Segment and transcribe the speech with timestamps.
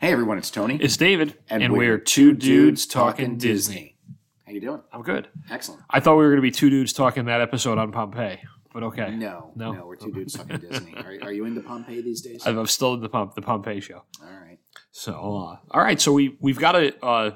[0.00, 0.78] Hey everyone, it's Tony.
[0.80, 3.98] It's David, and, we're, two dudes talking Disney.
[4.46, 4.80] How you doing?
[4.92, 5.28] I'm good.
[5.50, 5.82] Excellent.
[5.90, 8.40] I thought we were going to be two dudes talking that episode on Pompeii,
[8.72, 9.10] but okay.
[9.14, 9.72] No, No.
[9.72, 10.94] no, we're two dudes talking Disney.
[10.96, 12.46] Are, are you into Pompeii these days?
[12.46, 14.02] I'm I'm still in the Pom- the Pompeii show.
[14.22, 14.58] All right.
[14.90, 16.00] So, uh, all right.
[16.00, 17.32] So we we've got a uh,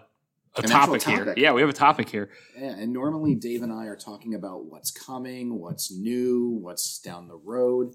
[0.56, 1.34] a An topic, here.
[1.36, 2.30] Yeah, we have a topic here.
[2.58, 7.28] Yeah, and normally Dave and I are talking about what's coming, what's new, what's down
[7.28, 7.94] the road.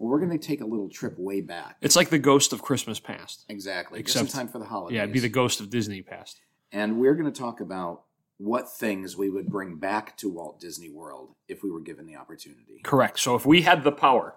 [0.00, 1.76] Well, we're going to take a little trip way back.
[1.82, 3.44] It's like the ghost of Christmas past.
[3.50, 4.00] Exactly.
[4.00, 4.96] Except- Just in time for the holidays.
[4.96, 6.40] Yeah, it'd be the ghost of Disney past.
[6.72, 8.04] and we're going to talk about
[8.38, 12.16] what things we would bring back to Walt Disney World if we were given the
[12.16, 12.80] opportunity.
[12.82, 13.20] Correct.
[13.20, 14.36] So if we had the power,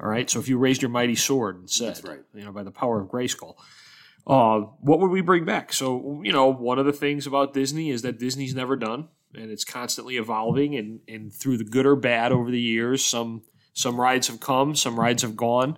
[0.00, 0.30] all right.
[0.30, 2.20] So if you raised your mighty sword and said, That's right.
[2.32, 3.54] you know, by the power of Grayskull,
[4.26, 5.72] uh, what would we bring back?
[5.72, 9.50] So you know, one of the things about Disney is that Disney's never done, and
[9.50, 13.42] it's constantly evolving, and and through the good or bad over the years, some
[13.72, 15.76] some rides have come, some rides have gone,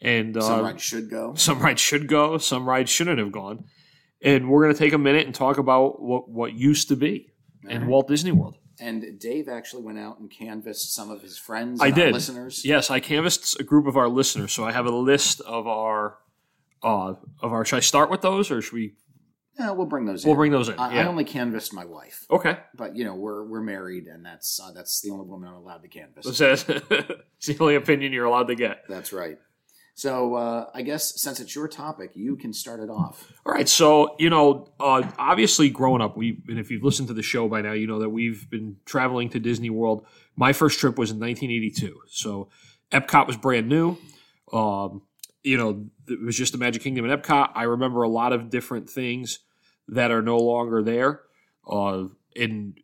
[0.00, 1.34] and uh, Some rides should go.
[1.34, 3.64] some rides should go, some rides shouldn't have gone,
[4.22, 7.32] and we're going to take a minute and talk about what what used to be
[7.64, 7.88] in Alright.
[7.88, 8.56] Walt Disney World.
[8.78, 12.12] And Dave actually went out and canvassed some of his friends I did.
[12.12, 12.62] listeners.
[12.62, 16.18] Yes, I canvassed a group of our listeners, so I have a list of our
[16.82, 17.64] uh, of our.
[17.64, 18.94] Should I start with those, or should we?
[19.58, 20.28] Yeah, we'll bring those in.
[20.28, 20.38] We'll in.
[20.38, 20.78] bring those in.
[20.78, 22.58] I, I only canvassed my wife, okay.
[22.74, 25.82] but you know we're we're married, and that's uh, that's the only woman I'm allowed
[25.82, 26.26] to canvass.
[27.38, 28.84] It's the only opinion you're allowed to get.
[28.88, 29.38] That's right.
[29.94, 33.32] So uh, I guess since it's your topic, you can start it off.
[33.46, 37.14] All right, so you know, uh, obviously, growing up, we and if you've listened to
[37.14, 40.04] the show by now, you know that we've been traveling to Disney World.
[40.36, 42.50] My first trip was in 1982, so
[42.92, 43.96] Epcot was brand new.
[44.52, 45.00] Um,
[45.42, 47.52] you know, it was just the Magic Kingdom and Epcot.
[47.54, 49.38] I remember a lot of different things
[49.88, 51.20] that are no longer there,
[51.70, 52.78] uh, and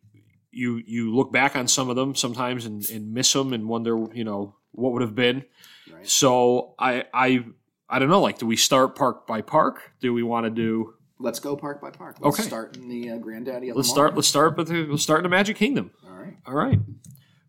[0.51, 4.05] you you look back on some of them sometimes and, and miss them and wonder,
[4.13, 5.43] you know, what would have been.
[5.91, 6.07] Right.
[6.07, 7.45] So I I
[7.89, 8.21] I don't know.
[8.21, 9.91] Like, do we start park by park?
[9.99, 10.93] Do we want to do?
[11.19, 12.17] Let's go park by park.
[12.19, 12.47] Let's Okay.
[12.47, 14.15] start in the uh, granddaddy of Let's start.
[14.15, 14.85] Let's start with the.
[14.85, 15.91] Let's start in the Magic Kingdom.
[16.05, 16.37] All right.
[16.45, 16.79] All right.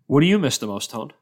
[0.06, 1.12] What do you miss the most, Tone?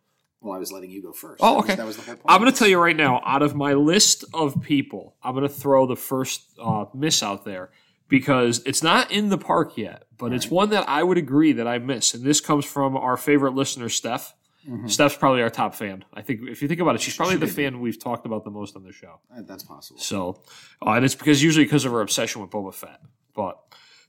[0.40, 1.40] Well, I was letting you go first.
[1.42, 1.74] Oh, That was- okay.
[1.76, 2.26] that was the whole point.
[2.28, 3.22] I'm going to tell you right now.
[3.24, 7.44] Out of my list of people, I'm going to throw the first uh, miss out
[7.44, 7.70] there
[8.12, 11.66] because it's not in the park yet, but it's one that I would agree that
[11.66, 12.12] I miss.
[12.12, 14.34] And this comes from our favorite listener, Steph.
[14.68, 14.88] Mhm.
[14.90, 16.04] Steph's probably our top fan.
[16.12, 17.62] I think if you think about it, she's probably She the could be.
[17.64, 19.18] fan we've talked about the most on the show.
[19.34, 19.98] Uh, That's possible.
[19.98, 20.42] So,
[20.86, 23.00] uh, and it's because usually because of her obsession with Boba Fett.
[23.34, 23.58] But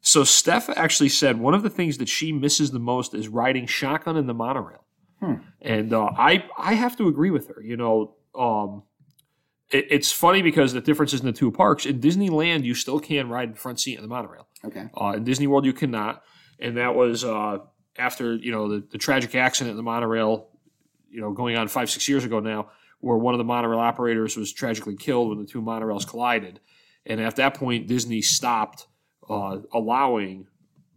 [0.01, 3.65] so Steph actually said one of the things that she misses the most is riding
[3.65, 4.83] shotgun in the monorail.
[5.21, 5.35] Hmm.
[5.61, 7.61] And uh, I I have to agree with her.
[7.63, 8.83] You know, um,
[9.73, 11.85] it, it's funny because the differences in the two parks.
[11.85, 14.47] In Disneyland, you still can ride in front seat in the monorail.
[14.63, 14.88] Okay.
[15.00, 16.23] Uh, in Disney World, you cannot,
[16.59, 17.57] and that was uh,
[17.97, 20.50] after you know the, the tragic accident in the monorail.
[21.09, 22.69] You know, going on five six years ago now,
[23.00, 26.59] where one of the monorail operators was tragically killed when the two monorails collided,
[27.06, 28.88] and at that point, Disney stopped
[29.29, 30.47] uh, allowing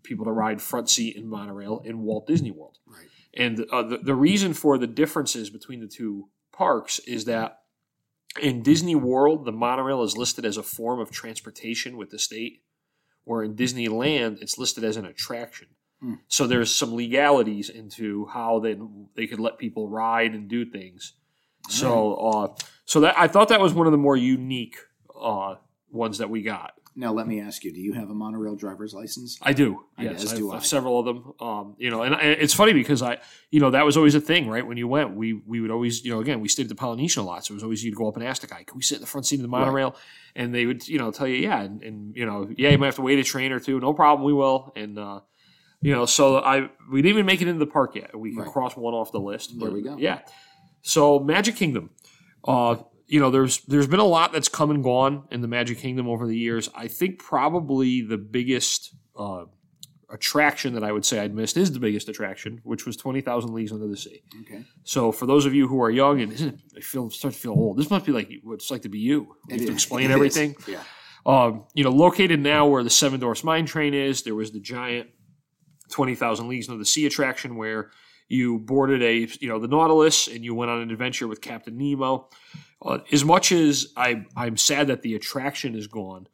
[0.03, 2.79] people to ride front seat in monorail in Walt Disney World.
[2.87, 3.09] Right.
[3.35, 7.59] And uh, the, the reason for the differences between the two parks is that
[8.41, 12.63] in Disney World, the monorail is listed as a form of transportation with the state,
[13.25, 15.69] where in Disneyland, it's listed as an attraction.
[16.01, 16.15] Hmm.
[16.29, 18.77] So there's some legalities into how they
[19.15, 21.15] they could let people ride and do things.
[21.69, 22.55] So uh,
[22.85, 24.77] so that I thought that was one of the more unique
[25.19, 25.57] uh,
[25.91, 26.75] ones that we got.
[26.99, 29.39] Now let me ask you: Do you have a monorail driver's license?
[29.43, 29.85] I do.
[29.99, 30.65] I Yes, guess I do have I.
[30.65, 31.33] several of them.
[31.41, 33.19] Um, you know, and I, it's funny because I,
[33.51, 34.67] you know, that was always a thing, right?
[34.67, 37.23] When you went, we we would always, you know, again, we stayed at the Polynesian
[37.23, 38.83] a lot, so it was always you'd go up and ask the guy, "Can we
[38.83, 39.95] sit in the front seat of the monorail?"
[40.35, 42.87] And they would, you know, tell you, "Yeah," and, and you know, yeah, you might
[42.87, 43.79] have to wait a train or two.
[43.79, 44.73] No problem, we will.
[44.75, 45.21] And uh,
[45.83, 48.19] you know, so I we didn't even make it into the park yet.
[48.19, 48.51] We can Right.
[48.53, 49.53] cross one off the list.
[49.61, 49.97] There we go.
[49.99, 50.21] Yeah.
[50.81, 51.91] So Magic Kingdom.
[52.43, 55.79] Uh, you know, there's there's been a lot that's come and gone in the Magic
[55.79, 56.69] Kingdom over the years.
[56.75, 59.45] I think probably the biggest uh,
[60.11, 63.53] attraction that I would say I'd missed is the biggest attraction, which was Twenty Thousand
[63.55, 64.23] Leagues Under the Sea.
[64.43, 64.65] Okay.
[64.85, 67.77] So for those of you who are young and I feel start to feel old,
[67.77, 69.37] this must be like what it's like to be you.
[69.49, 70.55] You have It to explain It everything.
[70.61, 70.69] is.
[70.69, 70.83] Yeah.
[71.25, 74.61] Um, you know, located now where the Seven Dwarfs Mine Train is, there was the
[74.61, 75.09] giant
[75.91, 77.91] Twenty Thousand Leagues Under the Sea attraction where
[78.29, 81.77] you boarded a you know the Nautilus and you went on an adventure with Captain
[81.77, 82.29] Nemo.
[82.83, 86.29] Uh, as much as I I'm sad that the attraction is gone,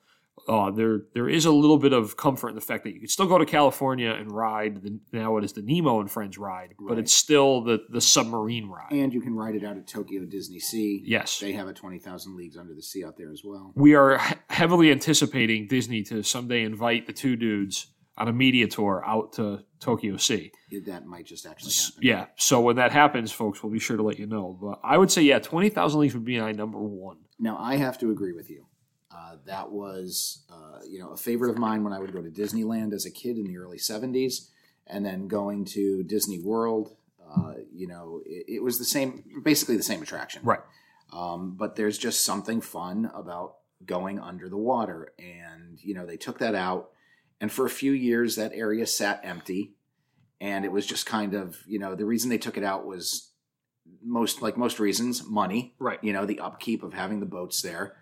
[0.49, 3.09] uh, there there is a little bit of comfort in the fact that you can
[3.09, 6.75] still go to California and ride the, now it is the Nemo and Friends ride,
[6.81, 8.91] but it's still the the submarine ride.
[8.91, 11.03] And you can ride it out at Tokyo Disney Sea.
[11.05, 11.39] Yes.
[11.39, 13.73] They have a 20,000 Leagues Under the Sea out there as well.
[13.77, 14.19] we are
[14.51, 17.87] heavily anticipating Disney to someday invite the two dudes
[18.17, 20.53] on a media tour out to Tokyo Sea.
[20.87, 21.99] That might just actually happen.
[22.03, 24.57] Yeah, so when that happens, folks, we'll be sure to let you know.
[24.61, 27.19] But I would say, yeah, twenty thousand leagues would be my number one.
[27.39, 28.67] Now, I have to agree with you.
[29.11, 32.31] Uh, that was, uh, you know, a favorite of mine when I would go to
[32.31, 34.49] Disneyland as a kid in the early '70s,
[34.87, 36.97] and then going to Disney World.
[37.35, 40.43] Uh, you know, it, it was the same, basically the same attraction.
[40.45, 40.61] Right.
[41.13, 46.17] Um, but there's just something fun about going under the water, and you know, they
[46.17, 46.91] took that out,
[47.43, 49.73] and for a few years that area sat empty,
[50.41, 53.31] and it was just kind of, you know, the reason they took it out was
[54.03, 55.99] most like most reasons, money Right.
[56.03, 57.97] you know, the upkeep of having the boats there.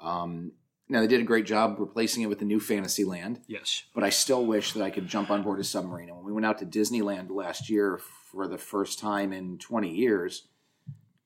[0.00, 0.52] Um,
[0.88, 3.82] now they did a great job replacing it with the new Fantasyland, Yes.
[3.94, 6.08] but I still wish that I could jump on board a submarine.
[6.08, 7.98] And when we went out to Disneyland last year
[8.30, 10.46] for the first time in 20 years,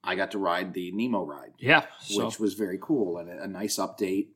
[0.02, 1.84] I got to ride the Nemo ride, Yeah.
[2.00, 4.28] So, which was very cool and a, a nice update.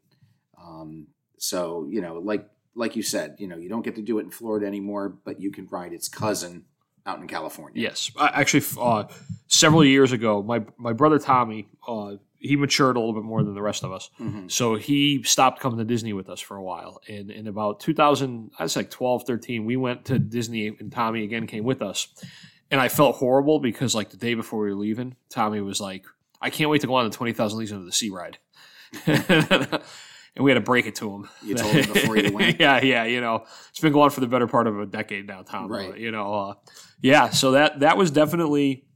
[0.63, 1.07] Um,
[1.39, 4.23] so you know, like like you said, you know, you don't get to do it
[4.25, 6.65] in Florida anymore, but you can ride its cousin
[7.05, 7.83] out in California.
[7.83, 8.11] yes.
[8.17, 9.05] I, actually, uh,
[9.49, 13.55] several years ago, my my brother Tommy, uh, he matured a little bit more than
[13.55, 14.11] the rest of us.
[14.21, 14.51] Mhm.
[14.51, 17.01] So he stopped coming to Disney with us for a while.
[17.09, 21.23] And in about 2000, I was like 12, 13, we went to Disney and Tommy
[21.25, 22.09] again came with us.
[22.71, 26.05] And I felt horrible because like the day before we were leaving, Tommy was like,
[26.41, 28.39] I can't wait to go on the 20,000 Leagues Under the Sea ride.
[30.35, 31.29] and we had to break it to him.
[31.43, 32.59] You told him before you went.
[32.61, 33.05] yeah, yeah.
[33.05, 35.71] You know, it's been going on for the better part of a decade now, Tom.
[35.71, 35.91] Right.
[35.91, 36.55] Uh, you know, uh,
[37.01, 37.31] yeah.
[37.31, 38.87] So that that was definitely,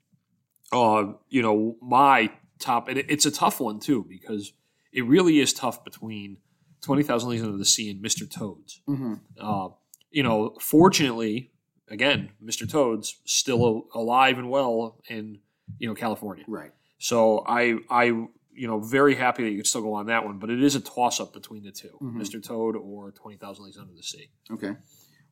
[0.72, 2.88] uh, you know, my top.
[2.88, 4.52] And it, it's a tough one too because
[4.92, 6.38] it really is tough between
[6.80, 8.80] Twenty Thousand Leagues Under the Sea and Mister Toads.
[8.86, 9.68] hmm Uh,
[10.10, 11.52] you know, fortunately,
[11.88, 15.40] again, Mister Toads still alive and well in
[15.78, 16.44] you know California.
[16.48, 16.72] Right.
[16.98, 18.26] So I I
[18.56, 20.74] you know very happy that you could still go on that one, but it is
[20.74, 22.14] a toss up between the 2 Mhm.
[22.16, 22.42] Mr.
[22.42, 24.30] Toad or Twenty Thousand Leagues Under the Sea.
[24.50, 24.72] Okay.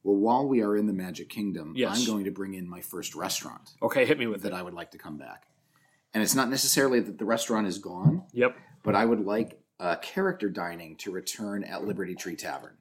[0.02, 1.98] Well, while we are in the Magic Kingdom, Yes.
[2.00, 4.54] I'm going to bring in my first restaurant Okay, hit me with that it.
[4.54, 5.46] I would like to come back.
[6.12, 8.56] And it's not necessarily that the restaurant is gone, Yep.
[8.82, 12.76] but I would like uh, character dining to return at Liberty Tree Tavern.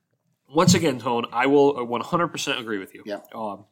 [0.54, 3.02] Once again, Tone, I will 100% agree with you.
[3.06, 3.34] Yep.
[3.34, 3.66] Um,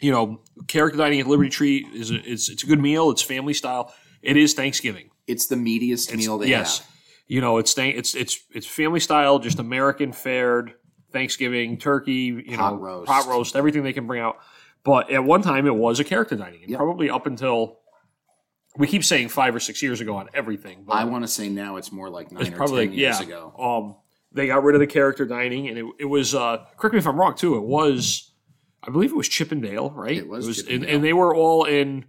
[0.00, 3.10] you know, character dining at Liberty Tree is a, it's it's a good meal.
[3.10, 3.94] It's family style.
[4.22, 5.10] It is Thanksgiving.
[5.28, 6.78] It's the meatiest meal they yes.
[6.78, 6.88] have.
[7.26, 10.72] You know, it's it's it's it's family style, just American fared
[11.12, 12.42] Thanksgiving turkey.
[12.46, 13.06] You Pot know, roast.
[13.06, 14.38] pot roast, everything they can bring out.
[14.84, 16.78] But at one time, it was a character dining, and Yep.
[16.78, 17.80] probably up until
[18.76, 20.84] we keep saying five or six years ago on everything.
[20.86, 23.20] But I want to say now it's more like nine it's or probably ten years
[23.20, 23.26] yeah.
[23.26, 23.54] ago.
[23.58, 23.96] Um,
[24.32, 26.34] they got rid of the character dining, and it, it was.
[26.34, 27.34] Uh, correct me if I'm wrong.
[27.34, 28.32] Too, it was.
[28.82, 30.16] I believe it was Chip 'n' Dale, right?
[30.16, 30.94] It was and, Chip 'n' Dale.
[30.94, 32.06] and they were all in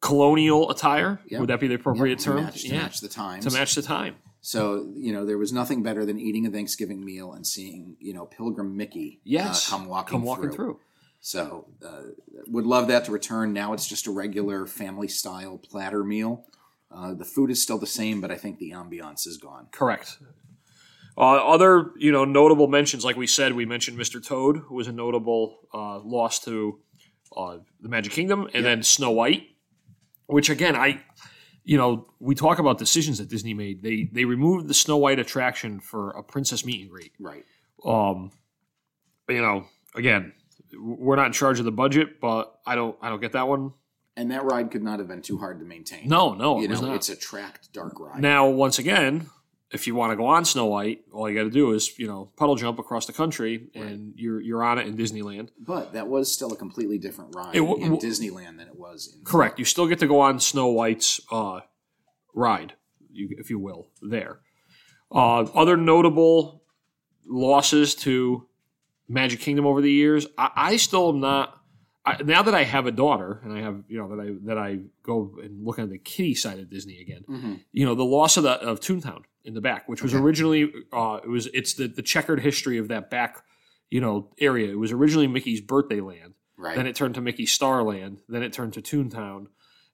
[0.00, 1.20] colonial attire.
[1.28, 1.40] Yep.
[1.40, 2.36] Would that be the appropriate Yep, term?
[2.38, 3.44] To match, to yeah, match the times.
[3.46, 4.16] to match the time.
[4.42, 8.14] So you know there was nothing better than eating a Thanksgiving meal and seeing you
[8.14, 10.54] know Pilgrim Mickey Yes, uh, come walking come walking through.
[10.54, 10.80] through.
[11.20, 12.02] So uh,
[12.48, 13.52] would love that to return.
[13.52, 16.46] Now it's just a regular family style platter meal.
[16.90, 19.66] Uh, the food is still the same, but I think the ambiance is gone.
[19.70, 20.16] Correct.
[21.18, 24.24] Uh, other, you know, notable mentions, like we said, we mentioned Mr.
[24.24, 26.78] Toad, who was a notable uh, loss to
[27.36, 29.48] uh, the Magic Kingdom, and then Snow White,
[30.30, 31.02] which again, I,
[31.64, 33.82] you know, we talk about decisions that Disney made.
[33.82, 37.12] They they removed the Snow White attraction for a princess meet and greet.
[37.18, 37.44] Right.
[37.84, 38.30] Um,
[39.28, 40.32] you know, again,
[40.78, 43.72] we're not in charge of the budget, but I don't I don't get that one.
[44.16, 46.08] And that ride could not have been too hard to maintain.
[46.08, 48.20] No, no, you it know, it's a tracked dark ride.
[48.20, 49.30] Now, once again,
[49.72, 52.06] if you want to go on Snow White, all you got to do is you
[52.06, 55.50] know puddle jump across the country, and you're you're on it in Disneyland.
[55.58, 59.14] but that was still a completely different ride w- in w- Disneyland than it was
[59.16, 59.58] in Correct.
[59.58, 61.60] You still get to go on Snow White's uh,
[62.34, 62.74] ride,
[63.12, 63.88] you, if you will.
[64.02, 64.40] There.
[65.12, 66.62] Uh, other notable
[67.26, 68.46] losses to
[69.08, 70.26] Magic Kingdom over the years.
[70.38, 71.56] I, I still am not.
[72.04, 74.56] I, now that I have a daughter and I have you know that I that
[74.58, 77.24] I go and look at the kitty side of Disney again.
[77.28, 77.60] Mhm.
[77.72, 80.22] you know the loss of the of Toontown in the back, which was Okay.
[80.22, 83.42] originally uh, it was it's the the checkered history of that back
[83.90, 84.70] you know area.
[84.70, 86.76] It was originally Mickey's birthday land, right.
[86.76, 89.46] then it turned to Mickey's Starland, then it turned to Toontown,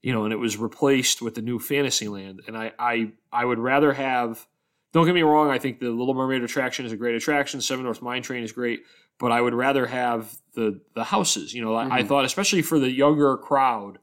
[0.03, 2.43] you know, and it was replaced with the new Fantasyland.
[2.47, 4.47] And I I I would rather have.
[4.93, 5.51] Don't get me wrong.
[5.51, 7.61] I think the Little Mermaid attraction is a great attraction.
[7.61, 8.81] Seven Dwarfs Mine Train is great,
[9.19, 11.53] but I would rather have the the houses.
[11.53, 12.09] You know, I, I Mhm.
[12.09, 13.99] thought especially for the younger crowd,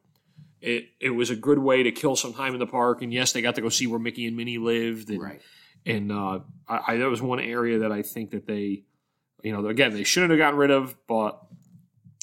[0.63, 3.01] it it was a good way to kill some time in the park.
[3.01, 5.41] And yes, they got to go see where Mickey and Minnie lived, and right.
[5.85, 8.83] and uh, I, I that was one area that I think that they,
[9.43, 11.39] you know, again they shouldn't have gotten rid of, but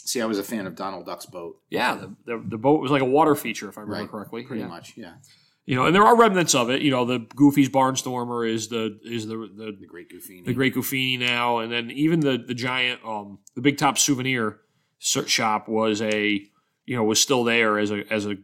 [0.03, 2.91] See, I was a fan of Donald Duck's boat, yeah, the, the, the boat was
[2.91, 4.43] like a water feature, if I remember Right, correctly.
[4.43, 4.69] pretty yeah.
[4.69, 4.95] much.
[4.97, 5.13] Yeah,
[5.67, 6.83] You know, and there are remnants of it.
[6.83, 10.45] You know, the Goofy's Barnstormer is the is the the, the Great Goofini.
[10.47, 14.59] the Great Goofini now, and then even the the giant um the Big Top Souvenir
[14.99, 16.50] shop was a
[16.91, 18.35] you know was still there as a as a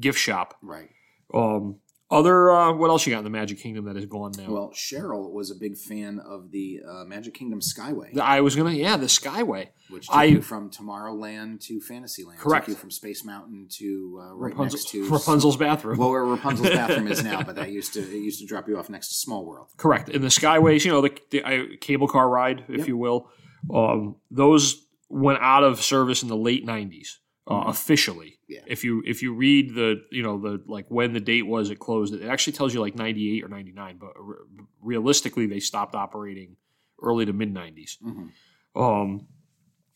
[0.00, 0.56] gift shop.
[0.60, 0.88] Right.
[1.32, 1.76] Um,
[2.10, 4.50] Other, uh, what else you got in the Magic Kingdom that is gone now?
[4.52, 8.54] Well, Cheryl was a big fan of the uh, Magic Kingdom Skyway, The- I was
[8.54, 9.68] gonna, yeah, the Skyway.
[9.88, 12.38] which took I- you from Tomorrowland to Fantasyland.
[12.38, 12.66] Correct.
[12.66, 15.96] Took you from Space Mountain to uh, right Rapunzel, next to Rapunzel's bathroom.
[15.98, 18.76] Well, where Rapunzel's bathroom is now, but that used to it used to drop you
[18.78, 19.68] off next to Small World.
[19.78, 20.10] Correct.
[20.10, 22.88] And the Skyways, you know, the, the uh, cable car ride, if Yep.
[22.88, 23.30] you will,
[23.72, 27.68] um, those went out of service in the late '90s uh, Mhm.
[27.70, 28.38] officially.
[28.48, 28.60] Yeah.
[28.66, 31.78] If you if you read the you know the like when the date was it
[31.78, 34.36] closed, it actually tells you like '98 or '99, but re-
[34.80, 36.56] realistically they stopped operating
[37.02, 37.98] early to mid '90s.
[38.02, 38.30] Mhm.
[38.74, 39.26] Um,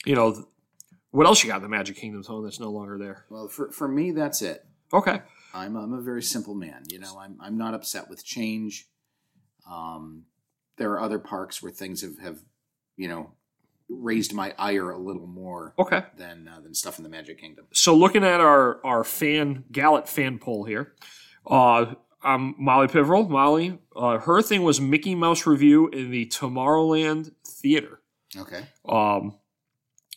[0.05, 0.45] you know, th-
[1.11, 3.27] what else you got in the Magic Kingdom Tone that's no longer there?
[3.31, 4.67] Well, for for me, that's it.
[4.93, 5.23] Okay.
[5.55, 6.83] I'm I'm a very simple man.
[6.89, 8.89] You know, I'm I'm not upset with change.
[9.71, 10.27] Um,
[10.77, 12.41] there are other parks where things have have
[12.97, 13.33] you know
[13.89, 16.03] raised my ire a little more Okay.
[16.17, 17.67] than uh, than stuff in the Magic Kingdom.
[17.73, 20.95] so looking at our our fan Gallet fan poll here,
[21.47, 27.31] uh, um, Molly Piverell, Molly, uh, her thing was Mickey Mouse Revue in the Tomorrowland
[27.47, 28.01] Theater.
[28.37, 28.65] Okay.
[28.89, 29.37] Um,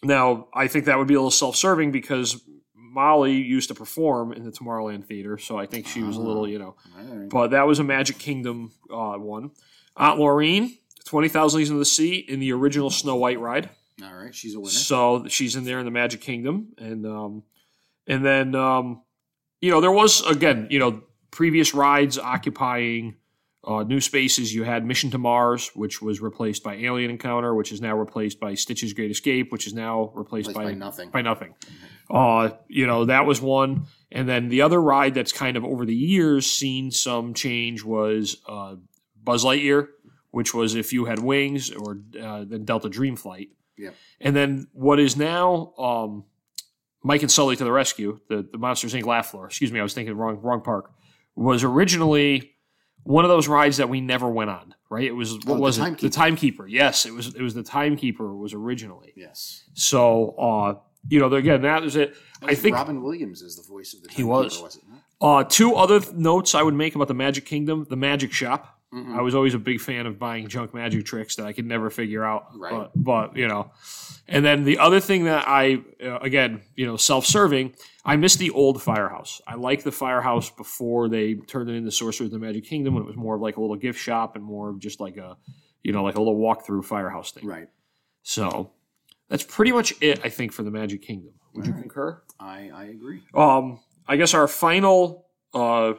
[0.03, 2.41] now I think that would be a little self serving because
[2.73, 6.47] Molly used to perform in the Tomorrowland Theater, so I think she was a little,
[6.47, 6.75] you know.
[6.97, 7.29] Right.
[7.29, 9.51] But that was a Magic Kingdom uh, one.
[9.95, 13.67] Aunt Laureen, Twenty Thousand Leagues Under the Sea, in the original Snow White ride.
[14.03, 14.33] All right.
[14.33, 14.69] She's a winner.
[14.69, 17.43] So she's in there in the Magic Kingdom, and um,
[18.05, 19.01] and then um,
[19.59, 21.01] you know there was again you know
[21.31, 23.15] previous rides occupying
[23.63, 24.53] uh, new spaces.
[24.53, 28.39] You had Mission to Mars, which was replaced by Alien Encounter, which is now replaced
[28.39, 31.09] by Stitch's Great Escape, which is now replaced Placed by by nothing.
[31.09, 31.55] by nothing.
[32.07, 35.87] Uh, you know that was one, and then the other ride that's kind of over
[35.87, 38.75] the years seen some change was uh,
[39.23, 39.87] Buzz Lightyear,
[40.31, 43.49] which was if you had wings, or uh, then Delta Dream Flight.
[43.77, 43.95] Yep.
[44.21, 46.25] And then what is now um,
[47.03, 49.05] Mike and Sully to the rescue, the, the Monsters Inc.
[49.05, 49.45] laugh floor.
[49.47, 50.91] Excuse me, I was thinking wrong wrong park.
[51.35, 52.51] Was originally
[53.03, 54.75] one of those rides that we never went on.
[54.89, 55.05] Right?
[55.05, 55.81] It was what Oh, the was it?
[55.81, 56.09] Timekeeper.
[56.09, 56.67] The Timekeeper.
[56.67, 57.27] Yes, it was.
[57.35, 58.35] It was the Timekeeper.
[58.35, 59.13] Was originally.
[59.15, 59.63] Yes.
[59.73, 60.73] So uh,
[61.07, 62.15] you know, again, that is it.
[62.41, 64.09] I think Robin Williams is the voice of the.
[64.09, 64.61] He Timekeeper, was.
[64.61, 65.01] was it not?
[65.21, 68.78] uh, two other th- notes I would make about the Magic Kingdom: the Magic Shop.
[68.93, 69.15] Mhm.
[69.15, 71.89] I was always a big fan of buying junk magic tricks that I could never
[71.91, 72.47] figure out.
[72.57, 72.71] Right.
[72.71, 73.71] But, but you know,
[74.27, 77.75] and then the other thing that I, uh, again, you know, self-serving.
[78.05, 79.41] I miss the old firehouse.
[79.45, 83.03] I like the firehouse before they turned it into Sorcerers of the Magic Kingdom when
[83.03, 85.37] it was more of like a little gift shop and more of just like a,
[85.83, 87.45] you know, like a little walk-through firehouse thing.
[87.45, 87.67] Right.
[88.23, 88.71] So
[89.27, 91.33] that's pretty much it, I think, for the Magic Kingdom.
[91.53, 91.81] Would you All right.
[91.83, 92.21] concur?
[92.39, 93.21] I I agree.
[93.35, 95.93] Um, I guess our final uh,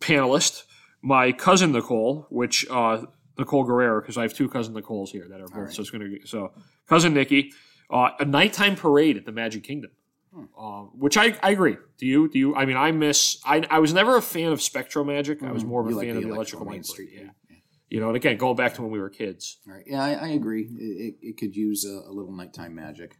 [0.00, 0.62] panelist,
[1.02, 3.02] my cousin Nicole, which uh,
[3.38, 5.56] Nicole Guerrero, because I have two cousin Nicoles here that are both.
[5.56, 5.72] right.
[5.72, 6.52] So it's going to so
[6.88, 7.52] cousin Nikki,
[7.90, 9.90] uh, a nighttime parade at the Magic Kingdom.
[10.34, 10.44] Hmm.
[10.58, 11.76] Uh, which I, I agree.
[11.98, 12.28] Do you?
[12.28, 12.54] Do you?
[12.56, 13.38] I mean, I miss.
[13.44, 15.42] I, I was never a fan of Spectro Magic.
[15.42, 15.98] I was more of a Mm-hmm.
[15.98, 16.86] Like fan the of the electrical Main light.
[16.86, 17.10] Street.
[17.14, 17.20] Yeah.
[17.50, 17.56] yeah.
[17.88, 19.58] You know, and again, going back to when we were kids.
[19.68, 19.84] All right.
[19.86, 20.62] Yeah, I, I agree.
[20.62, 23.16] It, it, it could use a, a little nighttime magic.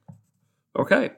[0.76, 1.11] Okay.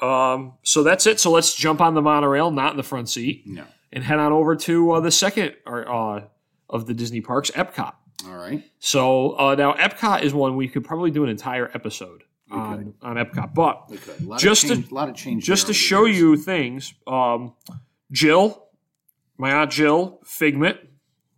[0.00, 1.20] Um, so that's it.
[1.20, 3.42] So let's jump on the monorail, not in the front seat.
[3.46, 3.64] No.
[3.94, 6.20] And head on over to uh, the second uh,
[6.68, 7.94] of the Disney parks, Epcot.
[8.26, 8.62] All right.
[8.78, 13.16] So uh, now Epcot is one we could probably do an entire episode on, on
[13.16, 13.90] Epcot, but
[14.38, 15.44] Just of to- a lot of change.
[15.44, 16.18] just to show years.
[16.18, 17.54] you things, um,
[18.12, 18.68] Jill,
[19.38, 20.78] my aunt Jill, Figment,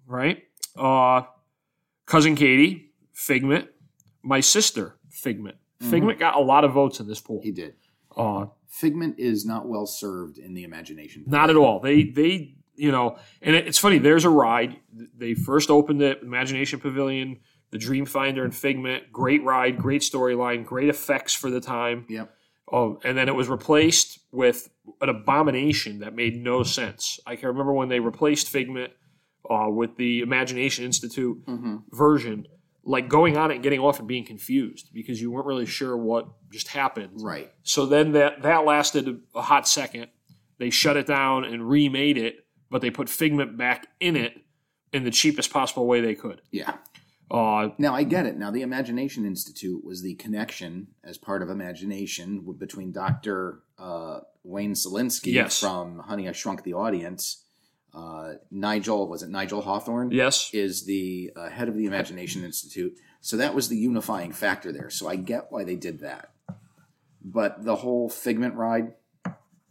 [0.07, 0.43] right?
[0.77, 1.23] Uh,
[2.05, 3.69] cousin Katie, Figment,
[4.23, 5.57] my sister, Figment.
[5.83, 5.91] Mhm.
[5.91, 7.41] Figment got a lot of votes in this pool.
[7.43, 7.75] he did.
[8.17, 11.25] Uh, Figment is not well served in the imagination.
[11.27, 11.81] Not at all.
[11.81, 13.99] They they you know, and it's funny.
[13.99, 14.77] There's a ride.
[15.17, 17.39] They first opened the Imagination Pavilion,
[17.71, 19.11] the Dreamfinder and Figment.
[19.11, 22.05] Great ride, great storyline, great effects for the time.
[22.11, 22.35] Yep.
[22.71, 24.69] Oh, and then it was replaced with
[25.01, 27.19] an abomination that made no sense.
[27.27, 28.93] I can remember when they replaced Figment
[29.49, 31.77] uh, with the Imagination Institute Mm-hmm.
[31.93, 32.47] version,
[32.89, 35.97] like going on it and getting off and being confused because you weren't really sure
[35.97, 37.21] what just happened.
[37.21, 37.53] Right.
[37.65, 40.07] So then that that lasted a, hot second.
[40.59, 44.35] They shut it down and remade it, but they put Figment back in it
[44.93, 46.41] in the cheapest possible way they could.
[46.51, 46.77] Yeah.
[47.29, 48.39] Uh, Now I get it.
[48.39, 53.63] Now the Imagination Institute was the connection as part of Imagination between Dr.
[53.77, 55.59] Uh, Wayne Szalinski Yes.
[55.59, 57.43] from Honey I Shrunk the Audience.
[57.97, 60.11] Uh, Nigel was it Nigel Hawthorne?
[60.11, 62.95] yes, Is the uh, head of the Imagination Institute.
[63.23, 64.91] So that was the unifying factor there.
[64.91, 66.31] So I get why they did that.
[67.25, 68.93] But the whole Figment ride,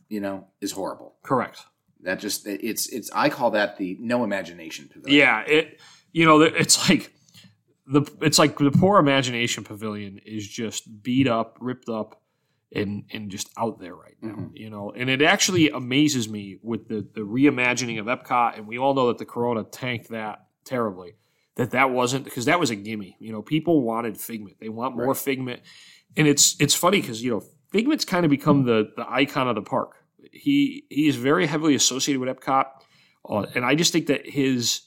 [0.09, 1.15] you know, is horrible.
[1.23, 1.61] correct.
[2.01, 5.17] That just it's it's I call that the no imagination pavilion.
[5.17, 5.79] Yeah, it
[6.11, 7.11] you know it's like
[7.87, 12.21] the it's like the poor imagination pavilion is just beat up, ripped up.
[12.73, 14.35] And and just out there right now.
[14.35, 14.51] Mhm.
[14.55, 18.77] You know, and it actually amazes me with the the reimagining of Epcot, and we
[18.77, 21.13] all know that the Corona tanked that terribly.
[21.55, 23.15] That that wasn't because that was a gimme.
[23.19, 24.57] You know, people wanted Figment.
[24.59, 25.17] They want more Right.
[25.17, 25.61] Figment,
[26.17, 27.41] and it's it's funny because you know
[27.71, 29.93] Figment's kind of become the the icon of the park.
[30.31, 32.65] He he is very heavily associated with Epcot,
[33.29, 34.81] uh, and I just think that his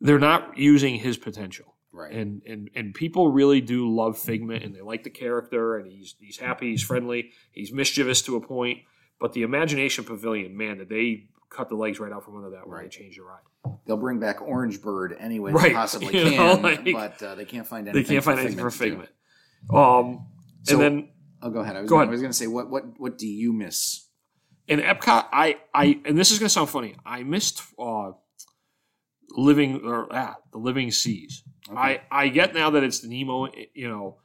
[0.00, 2.12] they're not using his potential Right.
[2.12, 6.14] and and and people really do love Figment, and they like the character, and he's
[6.18, 8.78] he's happy, he's friendly, he's mischievous to a point.
[9.20, 12.66] But the Imagination Pavilion, man, did they cut the legs right out from under that
[12.66, 12.90] when they Right.
[12.90, 13.76] changed the ride?
[13.86, 15.68] They'll bring back Orange Bird anyway Right.
[15.68, 18.14] they possibly You know, can, like- but uh, they can't find They anything.
[18.16, 18.70] can't find anything for.
[18.70, 19.10] Figment.
[19.72, 20.26] Um,
[20.62, 21.08] So- and then
[21.44, 21.74] Oh, go ahead.
[21.76, 22.08] I was Go gonna, ahead.
[22.08, 24.06] I was going to say, what what what do you miss?
[24.68, 26.94] in Epcot, I I and this is gonna sound funny.
[27.04, 28.12] I missed uh,
[29.36, 31.42] living or ah, the Living Seas.
[31.68, 31.78] Okay.
[31.78, 34.18] I I get now that it's the Nemo, you know,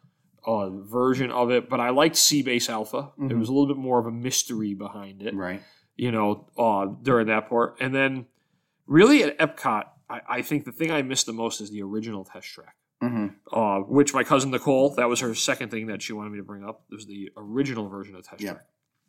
[0.45, 3.11] uh, version of it, but I liked Sea Base Alpha.
[3.17, 3.39] There Mhm.
[3.39, 5.61] was a little bit more of a mystery behind it, right.
[5.95, 7.77] you know, uh, during that part.
[7.79, 8.25] And then,
[8.85, 12.23] really at Epcot, I, I think the thing I missed the most is the original
[12.23, 12.75] test track.
[13.01, 16.37] hmm Uh, which my cousin Nicole, that was her second thing that she wanted me
[16.37, 16.83] to bring up.
[16.91, 18.53] It was the original version of Test Yeah.
[18.53, 18.65] Track.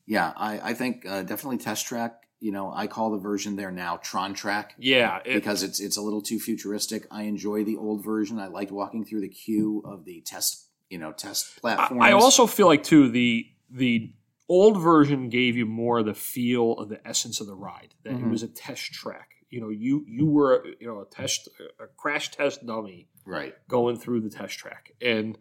[0.09, 2.23] Yeah, I, I think uh, definitely Test Track.
[2.41, 5.97] You know, I call the version there now Tron Track Yeah, it, because it's it's
[5.97, 7.07] a little too futuristic.
[7.11, 8.39] I enjoy the old version.
[8.39, 12.03] I liked walking through the queue of the test, you know, test platforms.
[12.03, 14.13] I, I also feel like too the the
[14.49, 17.95] old version gave you more of the feel of the essence of the ride.
[18.05, 18.31] That it Mhm.
[18.31, 19.29] was a test track.
[19.51, 21.49] You know, you you were you know a test
[21.81, 23.55] a crash test dummy right.
[23.69, 25.37] going through the test track, and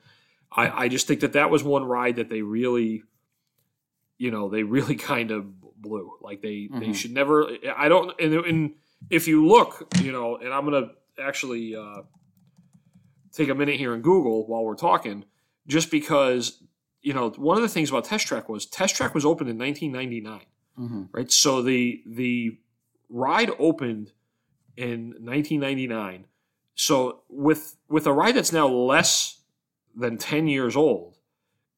[0.52, 3.04] I I just think that that was one ride that they really,
[4.18, 5.46] you know, they really kind of
[5.82, 6.12] blew.
[6.22, 6.96] Like they they Mhm.
[6.96, 7.48] should never.
[7.76, 8.20] I don't.
[8.20, 8.72] And, and
[9.10, 12.02] if you look, you know, and I'm gonna actually uh,
[13.32, 15.26] take a minute here and Google while we're talking,
[15.68, 16.62] just because
[17.02, 19.58] you know one of the things about Test Track was Test Track was opened in
[19.58, 20.42] 1999
[20.76, 21.32] hmm right?
[21.32, 22.58] So the the
[23.10, 24.12] ride opened
[24.76, 26.26] in 1999.
[26.76, 29.42] So with with a ride that's now less
[29.96, 31.18] than 10 years old,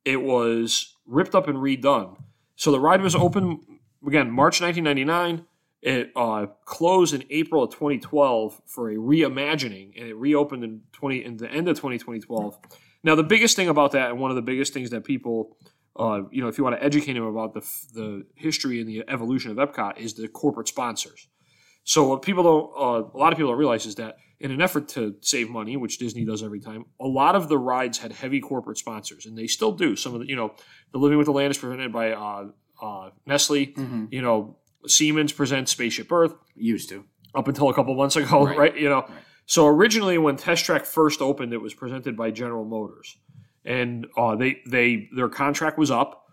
[0.03, 2.17] it was ripped up and redone.
[2.59, 3.61] So the ride was open
[4.05, 5.45] again March 1999.
[5.81, 11.23] It uh, closed in April of 2012 for a reimagining, and it reopened in 20
[11.23, 12.59] in the end of 2012.
[13.01, 15.55] Now the biggest thing about that, and one of the biggest things that people
[15.95, 17.61] uh, you know, if you want to educate them about the,
[17.93, 21.27] the history and the evolution of Epcot, is the corporate sponsors.
[21.83, 24.61] So what people don't, uh, a lot of people don't realize is that in an
[24.61, 28.11] effort to save money, which Disney does every time, a lot of the rides had
[28.13, 29.95] heavy corporate sponsors, and they still do.
[29.95, 30.53] Some of the, you know,
[30.93, 32.45] the Living with the Land is presented by uh,
[32.81, 33.65] uh, Nestle.
[33.75, 37.03] hmm You know, Siemens presents Spaceship Earth Used to.
[37.35, 38.57] up until a couple months ago, Right.
[38.57, 38.77] right?
[38.77, 39.23] You know, Right.
[39.45, 43.17] so originally when Test Track first opened, it was presented by General Motors,
[43.65, 46.25] and uh, they they their contract was up,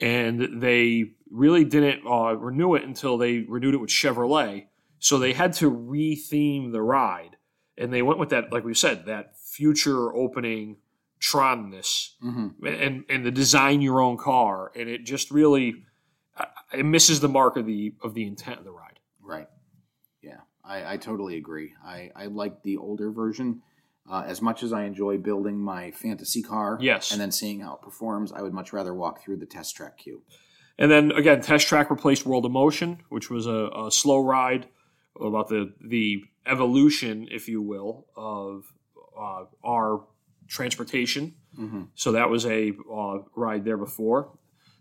[0.00, 4.66] and they really didn't uh, renew it until they renewed it with Chevrolet.
[4.98, 7.36] So they had to retheme the ride,
[7.78, 10.76] and they went with that, like we said, that future opening
[11.20, 15.84] Tronness hmm and and the design your own car, and it just really
[16.36, 18.98] uh, it misses the mark of the of the intent of the ride.
[19.22, 19.46] Right.
[20.20, 21.74] Yeah, I, I totally agree.
[21.84, 23.62] I, I like the older version.
[24.10, 27.12] Uh, as much as I enjoy building my fantasy car Yes.
[27.12, 29.96] and then seeing how it performs, I would much rather walk through the test track
[29.98, 30.22] queue.
[30.76, 34.66] And then again, Test Track replaced World of Motion, which was a, a slow ride
[35.20, 38.72] about the the evolution, if you will, of
[39.18, 40.04] uh, our
[40.48, 41.34] transportation.
[41.58, 41.82] Mm-hmm.
[41.94, 44.30] So that was a uh, ride there before.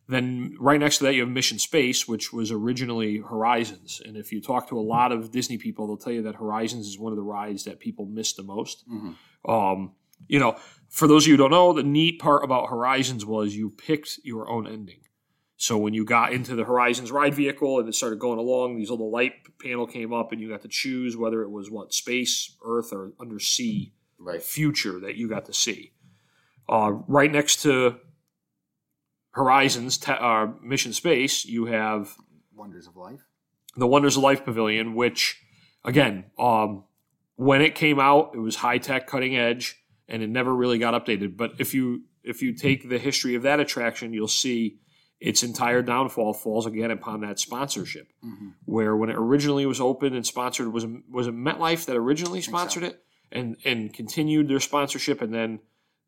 [0.07, 4.01] Then right next to that, you have Mission Space, which was originally Horizons.
[4.03, 6.87] And if you talk to a lot of Disney people, they'll tell you that Horizons
[6.87, 8.83] is one of the rides that people miss the most.
[8.89, 9.49] Mm-hmm.
[9.49, 9.93] Um,
[10.27, 10.57] you know,
[10.89, 14.19] for those of you who don't know, the neat part about Horizons was you picked
[14.23, 14.99] your own ending.
[15.61, 18.89] So when you got into the Horizons ride vehicle and it started going along, these
[18.89, 22.55] little light panel came up, and you got to choose whether it was what space,
[22.65, 24.41] Earth, or undersea Right.
[24.41, 25.91] future that you got to see.
[26.67, 27.97] Uh, right next to
[29.35, 32.15] Horizons te- uh, Mission Space, you have
[32.55, 33.21] Wonders of Life.
[33.75, 35.43] the Wonders of Life Pavilion, which,
[35.85, 36.85] again, um,
[37.35, 40.95] when it came out, it was high tech, cutting edge, and it never really got
[40.95, 41.37] updated.
[41.37, 44.79] But if you if you take the history of that attraction, you'll see
[45.21, 48.11] its entire downfall falls again upon that sponsorship.
[48.25, 48.49] Mm-hmm.
[48.65, 52.45] Where when it originally was open and sponsored, was was it MetLife that originally think
[52.45, 52.57] so.
[52.57, 55.59] sponsored it and and continued their sponsorship, and then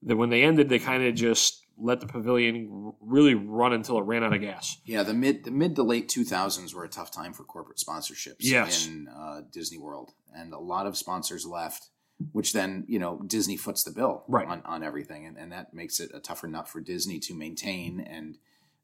[0.01, 4.01] the, when they ended, they kind of just let the pavilion really run until it
[4.01, 4.77] ran out of gas.
[4.85, 7.77] Yeah, the mid the mid to late two thousands were a tough time for corporate
[7.77, 8.87] sponsorships Yes.
[8.87, 11.89] in uh, Disney World, and a lot of sponsors left,
[12.31, 14.47] which then you know Disney foots the bill Right.
[14.47, 17.99] on, on everything, and, and that makes it a tougher nut for Disney to maintain
[17.99, 18.37] and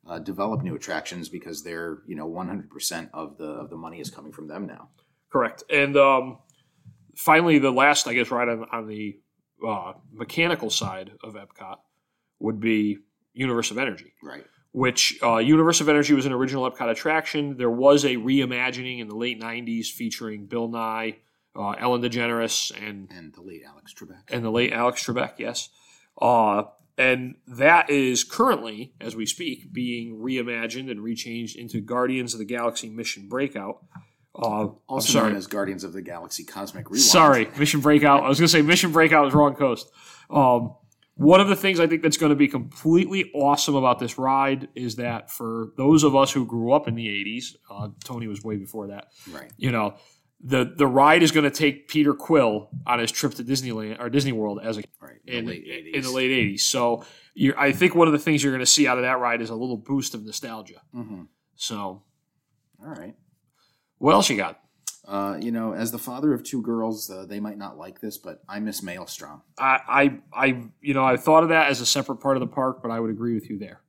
[0.07, 4.09] uh, develop new attractions because they're you know 100% of the of the money is
[4.09, 4.89] coming from them now.
[5.31, 5.63] Correct.
[5.69, 6.39] And um,
[7.15, 9.19] finally, the last, I guess, right on, on the
[9.65, 11.77] uh, mechanical side of Epcot
[12.39, 12.99] would be
[13.33, 14.13] Universe of Energy.
[14.23, 14.45] Right.
[14.71, 17.57] Which uh, Universe of Energy was an original Epcot attraction.
[17.57, 21.17] There was a reimagining in the late '90s featuring Bill Nye,
[21.55, 24.23] uh, Ellen DeGeneres, and And the late Alex Trebek.
[24.29, 25.69] and the late Alex Trebek, yes.
[26.21, 26.63] Uh,
[26.99, 32.45] and that is currently, as we speak, being reimagined and rechanged into Guardians of the
[32.45, 33.83] Galaxy Mission Breakout.
[34.35, 35.29] Uh, Also sorry.
[35.29, 37.01] known as Guardians of the Galaxy Cosmic Rewind.
[37.03, 38.23] Sorry, Mission Breakout.
[38.23, 39.89] I was going to say Mission Breakout was wrong coast.
[40.29, 40.75] Um,
[41.15, 44.69] one of the things I think that's going to be completely awesome about this ride
[44.75, 48.41] is that for those of us who grew up in the 80s, uh, Tony was
[48.43, 49.51] way before that, Right.
[49.57, 49.95] you know,
[50.41, 54.09] the, the ride is going to take Peter Quill on his trip to Disneyland or
[54.09, 55.17] Disney World as a Right.
[55.25, 55.93] in, the late 80s.
[55.95, 56.59] in the late 80s.
[56.61, 59.19] So you're, I think one of the things you're going to see out of that
[59.19, 60.81] ride is a little boost of nostalgia.
[60.93, 61.23] hmm
[61.55, 62.03] So
[62.81, 63.15] All right.
[63.97, 64.59] what else you got?
[65.07, 68.17] Uh, you know, as the father of two girls, uh, they might not like this,
[68.17, 69.79] but I miss Maelstrom, I,
[70.33, 72.81] I, I, you know, I thought of that as a separate part of the park,
[72.83, 73.81] but I would agree with you there.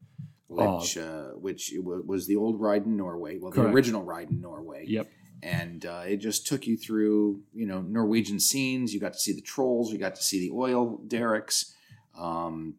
[0.48, 3.38] which uh, which was the old ride in Norway.
[3.38, 3.74] Well, the Correct.
[3.74, 4.84] original ride in Norway.
[4.88, 5.08] Yep.
[5.42, 8.92] And uh, it just took you through you know Norwegian scenes.
[8.94, 9.92] You got to see the trolls.
[9.92, 11.74] You got to see the oil derricks.
[12.18, 12.74] Um,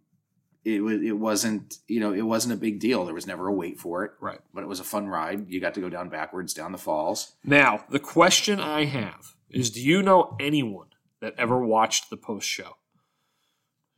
[0.63, 3.03] it was it wasn't you know it wasn't a big deal.
[3.05, 4.39] There was never a wait for it, Right.
[4.53, 5.49] but it was a fun ride.
[5.49, 7.33] You got to go down backwards down the falls.
[7.43, 10.87] Now, the question I have is do you know anyone
[11.19, 12.77] that ever watched the post show?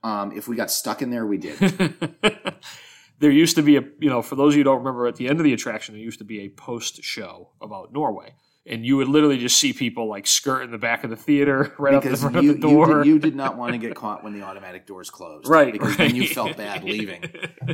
[0.03, 1.57] Um, if we got stuck in there, we did.
[3.19, 5.15] there used to be a, you know, for those of you who don't remember, at
[5.15, 8.35] the end of the attraction, there used to be a post show about Norway.
[8.65, 11.73] And you would literally just see people like skirt in the back of the theater
[11.79, 12.97] right up the front you, of the you door.
[13.03, 15.73] did, you did not want to get caught when the automatic doors closed, right.
[15.73, 15.97] Because right.
[15.97, 17.25] then you felt bad leaving,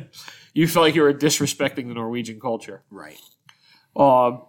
[0.55, 2.81] you felt like you were disrespecting the Norwegian culture.
[2.89, 3.19] right?
[3.95, 4.43] Um,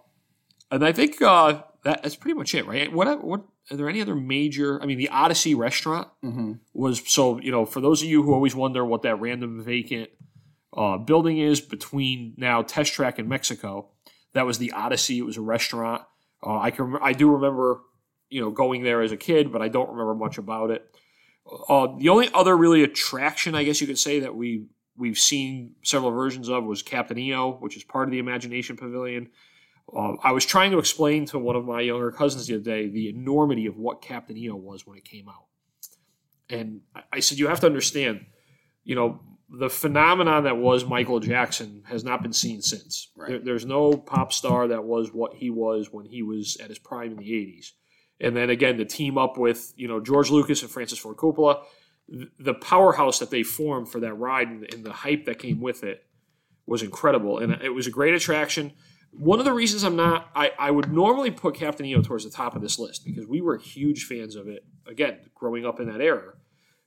[0.71, 2.91] and I think uh, that, that's pretty much it, right?
[2.91, 4.81] What what are there any other major?
[4.81, 6.53] I mean, the Odyssey restaurant Mm-hmm.
[6.73, 10.09] was so you know for those of you who always wonder what that random vacant
[10.75, 13.89] uh, building is between now Test Track and Mexico.
[14.33, 15.17] That was the Odyssey.
[15.19, 16.03] It was a restaurant.
[16.43, 17.81] Uh, I can I do remember
[18.29, 20.85] you know going there as a kid, but I don't remember much about it.
[21.67, 24.65] Uh, the only other really attraction, I guess you could say, that we
[24.97, 29.29] we've seen several versions of was Captain EO, which is part of the Imagination Pavilion.
[29.93, 32.87] Uh, I was trying to explain to one of my younger cousins the other day
[32.87, 35.47] the enormity of what Captain EO was when it came out.
[36.49, 38.25] And I- I said, you have to understand,
[38.83, 39.19] you know,
[39.51, 43.09] the phenomenon that was Michael Jackson has not been seen since.
[43.15, 43.29] Right.
[43.29, 46.79] There, there's no pop star that was what he was when he was at his
[46.79, 47.71] prime in the 80s.
[48.21, 51.63] And then again, to team up with, you know, George Lucas and Francis Ford Coppola,
[52.39, 55.83] the powerhouse that they formed for that ride and, and the hype that came with
[55.83, 56.05] it
[56.65, 57.39] was incredible.
[57.39, 58.71] And it was a great attraction.
[59.11, 62.29] One of the reasons I'm not, I, I would normally put Captain EO towards the
[62.29, 65.87] top of this list because we were huge fans of it, again, growing up in
[65.87, 66.35] that era,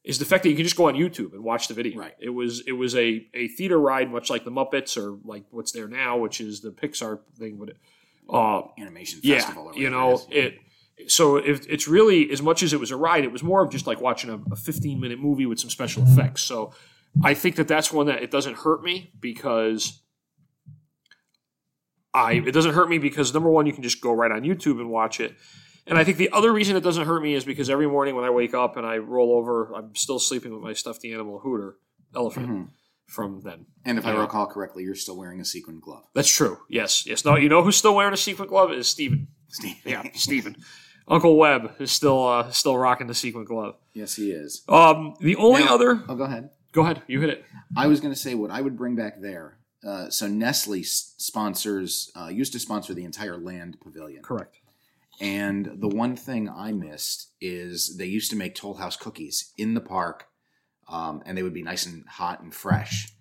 [0.05, 1.99] is the fact that you can just go on YouTube and watch the video.
[1.99, 2.15] Right.
[2.21, 5.73] It was it was a, a theater ride, much like the Muppets or like what's
[5.73, 7.57] there now, which is the Pixar thing.
[7.57, 7.77] But
[8.33, 9.69] uh, Animation yeah, festival.
[9.69, 10.59] or you know it.
[11.09, 13.71] So if it's really as much as it was a ride, it was more of
[13.71, 16.43] just like watching a, a 15 minute movie with some special effects.
[16.43, 16.73] So
[17.23, 20.01] I think that that's one that it doesn't hurt me because
[22.13, 24.81] I it doesn't hurt me because number one, you can just go right on YouTube
[24.81, 25.35] and watch it.
[25.87, 28.25] And I think the other reason it doesn't hurt me is because every morning when
[28.25, 31.77] I wake up and I roll over, I'm still sleeping with my stuffed animal Hooter
[32.15, 32.69] elephant Mhm.
[33.07, 33.67] from then.
[33.85, 34.21] And if I Yeah.
[34.23, 36.05] recall correctly, you're still wearing a sequin glove.
[36.15, 36.59] That's true.
[36.71, 37.25] Yes, yes.
[37.25, 39.29] No, you know who's still wearing a sequin glove is Steven.
[39.49, 39.77] Steve.
[39.85, 40.57] Yeah, Steven.
[41.07, 43.77] Uncle Webb is still uh, still rocking the sequin glove.
[43.93, 44.63] yes, he is.
[44.71, 46.03] Um, the only Now- other.
[46.09, 46.49] Oh, go ahead.
[46.73, 47.03] Go ahead.
[47.07, 47.45] You hit it.
[47.77, 49.59] I was going to say what I would bring back there.
[49.87, 54.23] Uh, so Nestle sponsors, uh, used to sponsor the entire land pavilion.
[54.23, 54.57] Correct.
[55.21, 59.75] And the one thing I missed is they used to make Toll House cookies in
[59.75, 60.27] the park,
[60.89, 63.13] um, and they would be nice and hot and fresh.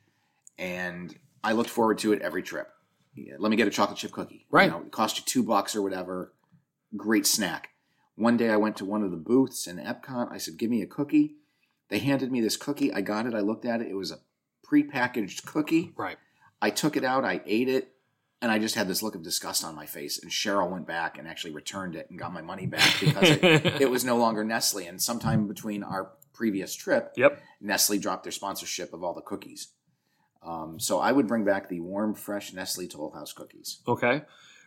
[0.57, 2.69] And I looked forward to it every trip.
[3.15, 4.47] Yeah, let me get a chocolate chip cookie.
[4.49, 4.65] Right.
[4.65, 6.33] You know, it cost you two bucks or whatever.
[6.97, 7.69] Great snack.
[8.15, 10.31] One day I went to one of the booths in Epcot.
[10.31, 11.35] I said, "Give me a cookie."
[11.89, 12.91] They handed me this cookie.
[12.91, 13.35] I got it.
[13.35, 13.87] I looked at it.
[13.87, 14.19] It was a
[14.65, 15.93] prepackaged cookie.
[15.95, 16.17] Right.
[16.61, 17.92] I took it out, I ate it,
[18.43, 20.21] and I just had this look of disgust on my face.
[20.21, 23.65] And Cheryl went back and actually returned it and got my money back because it,
[23.81, 24.85] it was no longer Nestle.
[24.85, 27.41] And sometime between our previous trip, Yep.
[27.61, 29.69] Nestle dropped their sponsorship of all the cookies.
[30.45, 33.77] Um, so I would bring back the warm, fresh Nestle Toll House cookies.
[33.87, 34.23] Okay.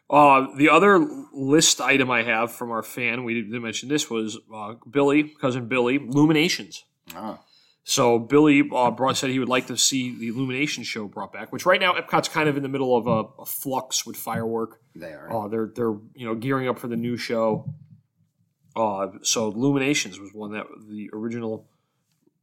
[0.08, 0.98] Uh, the other
[1.34, 5.68] list item I have from our fan, we didn't mention this, was uh, Billy, cousin
[5.68, 6.84] Billy, Luminations.
[7.14, 7.40] Ah,
[7.88, 11.52] So Billy uh, brought said he would like to see the Illumination show brought back,
[11.52, 14.80] which right now Epcot's kind of in the middle of a, a flux with firework.
[14.96, 15.32] They are.
[15.32, 17.72] Uh, they're they're you know gearing up for the new show.
[18.74, 21.68] Uh, so Illuminations was one that the original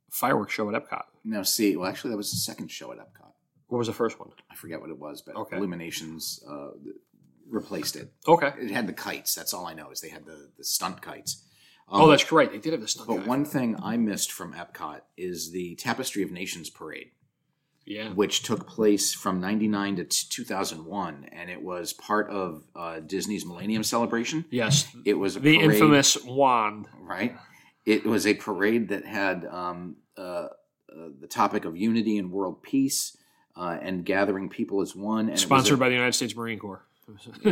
[0.09, 1.03] fireworks show at Epcot.
[1.25, 3.33] now, see, well, actually, that was the second show at Epcot.
[3.67, 4.29] What was the first one?
[4.49, 5.57] I forget what it was, but Okay.
[5.57, 6.69] Illuminations uh,
[7.49, 8.13] replaced it.
[8.27, 8.53] Okay.
[8.61, 9.35] It had the kites.
[9.35, 11.43] That's all I know is they had the, the stunt kites.
[11.89, 12.51] Oh, Um, that's correct.
[12.53, 13.07] They did have the stunt.
[13.07, 13.27] But guy.
[13.27, 17.11] one thing I missed from Epcot is the Tapestry of Nations parade,
[17.85, 18.09] yeah.
[18.09, 23.83] which took place from '99 to 2001, and it was part of uh, Disney's Millennium
[23.83, 24.45] Celebration.
[24.49, 24.87] Yes.
[25.05, 26.87] It was a The parade, infamous wand.
[26.99, 27.35] right.
[27.85, 30.47] It was a parade that had um, uh, uh,
[31.19, 33.17] the topic of unity and world peace
[33.57, 35.25] uh, and gathering people as one.
[35.25, 36.85] And was a- Sponsored by the United States Marine Corps.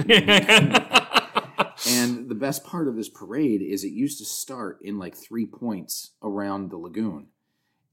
[2.32, 6.12] The best part of this parade is it used to start in like three points
[6.24, 7.28] around the lagoon.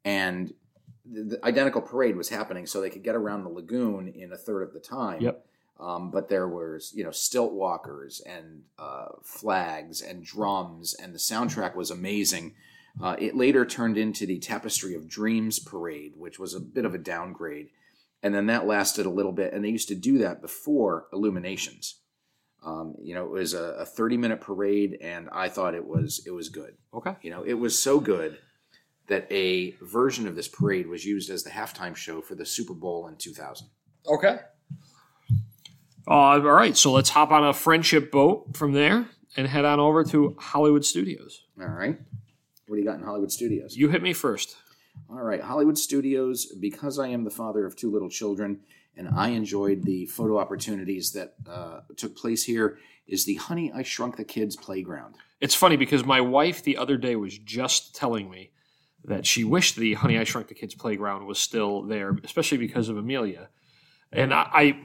[0.04, 0.52] And
[1.04, 4.36] the, the identical parade was happening so they could get around the lagoon in a
[4.36, 5.20] third of the time.
[5.22, 5.44] Yep.
[5.80, 11.18] Um, but there was, you know, stilt walkers and uh, flags and drums, and the
[11.18, 12.54] soundtrack was amazing.
[13.02, 16.94] Uh, it later turned into the Tapestry of Dreams parade, which was a bit of
[16.94, 17.70] a downgrade.
[18.22, 21.96] And then that lasted a little bit, and they used to do that before Illuminations.
[22.64, 26.22] Um, you know, it was a, a 30 minute parade, and I thought it was
[26.26, 26.74] it was good.
[26.92, 27.14] okay.
[27.22, 28.38] You know, it was so good
[29.06, 32.74] that a version of this parade was used as the halftime show for the Super
[32.74, 33.68] Bowl in 2000.
[34.06, 34.38] Okay.
[36.06, 39.78] Uh, all right, so let's hop on a friendship boat from there and head on
[39.78, 41.44] over to Hollywood Studios.
[41.60, 41.98] All right,
[42.66, 43.76] what do you got in Hollywood Studios?
[43.76, 44.56] You hit me first.
[45.10, 48.60] All right, Hollywood Studios, because I am the father of two little children
[48.98, 53.84] and I enjoyed the photo opportunities that uh, took place here, is the Honey, I
[53.84, 55.14] Shrunk the Kids playground.
[55.40, 58.50] It's funny because my wife the other day was just telling me
[59.04, 62.88] that she wished the Honey I Shrunk the Kids playground was still there, especially because
[62.88, 63.48] of Amelia.
[64.12, 64.82] And I, I,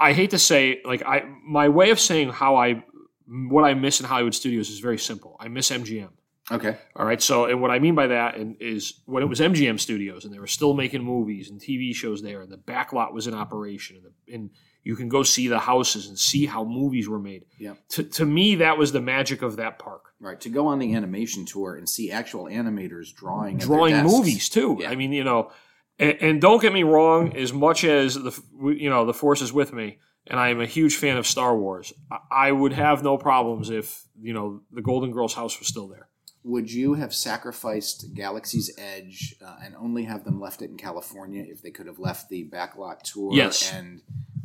[0.00, 2.82] I hate to say, like I, my way of saying how I,
[3.28, 5.36] what I miss in Hollywood Studios is very simple.
[5.38, 6.08] I miss MGM.
[6.50, 6.76] Okay.
[6.96, 7.22] All right.
[7.22, 10.40] So, and what I mean by that is when it was MGM Studios and they
[10.40, 14.06] were still making movies and TV shows there, and the backlot was in operation, and,
[14.06, 14.50] the, and
[14.82, 17.44] you can go see the houses and see how movies were made.
[17.58, 17.78] Yep.
[17.90, 20.06] To, to me, that was the magic of that park.
[20.20, 20.40] Right.
[20.40, 24.78] To go on the animation tour and see actual animators drawing Drawing movies too.
[24.80, 24.90] Yeah.
[24.90, 25.52] I mean, you know,
[25.98, 27.36] and, and don't get me wrong.
[27.36, 30.66] As much as the you know the force is with me, and I am a
[30.66, 31.92] huge fan of Star Wars,
[32.30, 36.08] I would have no problems if you know the Golden Girls house was still there.
[36.44, 41.44] Would you have sacrificed Galaxy's Edge uh, and only have them left it in California
[41.46, 43.72] if they could have left the backlot tour Yes.
[43.72, 44.00] and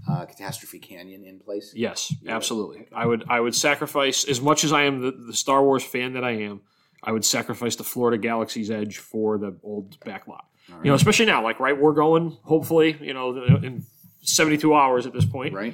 [0.07, 1.73] uh, Catastrophe Canyon in place?
[1.75, 2.35] Yes, Yeah.
[2.35, 2.87] absolutely.
[2.93, 6.13] I would I would sacrifice as much as I am the, the Star Wars fan
[6.13, 6.61] that I am.
[7.03, 10.41] I would sacrifice the Florida Galaxy's Edge for the old backlot.
[10.69, 10.83] Right.
[10.85, 13.85] You know, especially now, like right, we're going hopefully, you know, in
[14.21, 15.53] seventy two hours at this point.
[15.53, 15.73] right?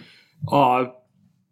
[0.50, 0.86] Uh,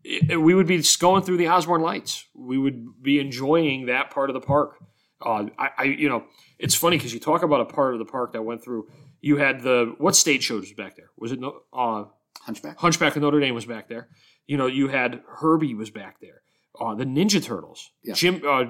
[0.03, 2.25] we would be just going through the Osborne Lights.
[2.35, 4.77] We would be enjoying that part of the park.
[5.23, 6.23] Uh, I, I, you know,
[6.57, 8.87] it's funny because you talk about a part of the park that went through.
[9.21, 11.11] You had the what stage shows was back there?
[11.17, 11.59] Was it no?
[11.71, 12.05] Uh,
[12.41, 12.79] Hunchback.
[12.79, 14.07] Hunchback of Notre Dame was back there.
[14.47, 16.41] You know, you had Herbie was back there.
[16.79, 18.15] Uh, the Ninja Turtles, Yeah.
[18.15, 18.63] Jim, uh,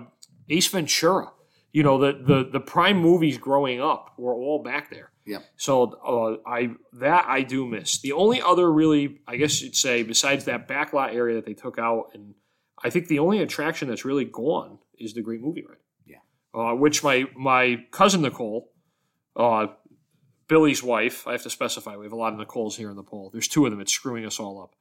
[0.49, 1.31] Ace Ventura.
[1.71, 5.10] You know, the, the the prime movies growing up were all back there.
[5.25, 5.43] Yep.
[5.55, 7.99] So uh, I that I do miss.
[7.99, 11.77] The only other really, I guess you'd say, besides that backlot area that they took
[11.77, 12.33] out, and
[12.83, 15.77] I think the only attraction that's really gone is the Great Movie Ride.
[16.05, 16.17] Yeah.
[16.53, 18.71] Uh, which my my cousin Nicole,
[19.35, 19.67] uh,
[20.47, 21.95] Billy's wife, I have to specify.
[21.95, 23.29] We have a lot of Nicoles here in the poll.
[23.31, 23.79] There's two of them.
[23.79, 24.75] It's screwing us all up.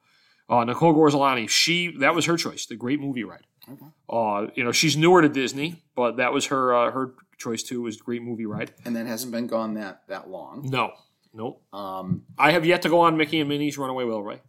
[0.49, 3.45] Uh, Nicole Gorzolani, she that was her choice, the Great Movie Ride.
[3.71, 3.85] Okay.
[4.09, 7.81] Uh, you know, she's newer to Disney, but that was her uh, her choice Two
[7.81, 8.71] Was Great Movie Ride.
[8.85, 10.69] And that hasn't been gone that that long.
[10.69, 10.91] No,
[11.33, 11.61] nope.
[11.73, 14.41] Um, I have yet to go on Mickey and Minnie's Runaway Railway.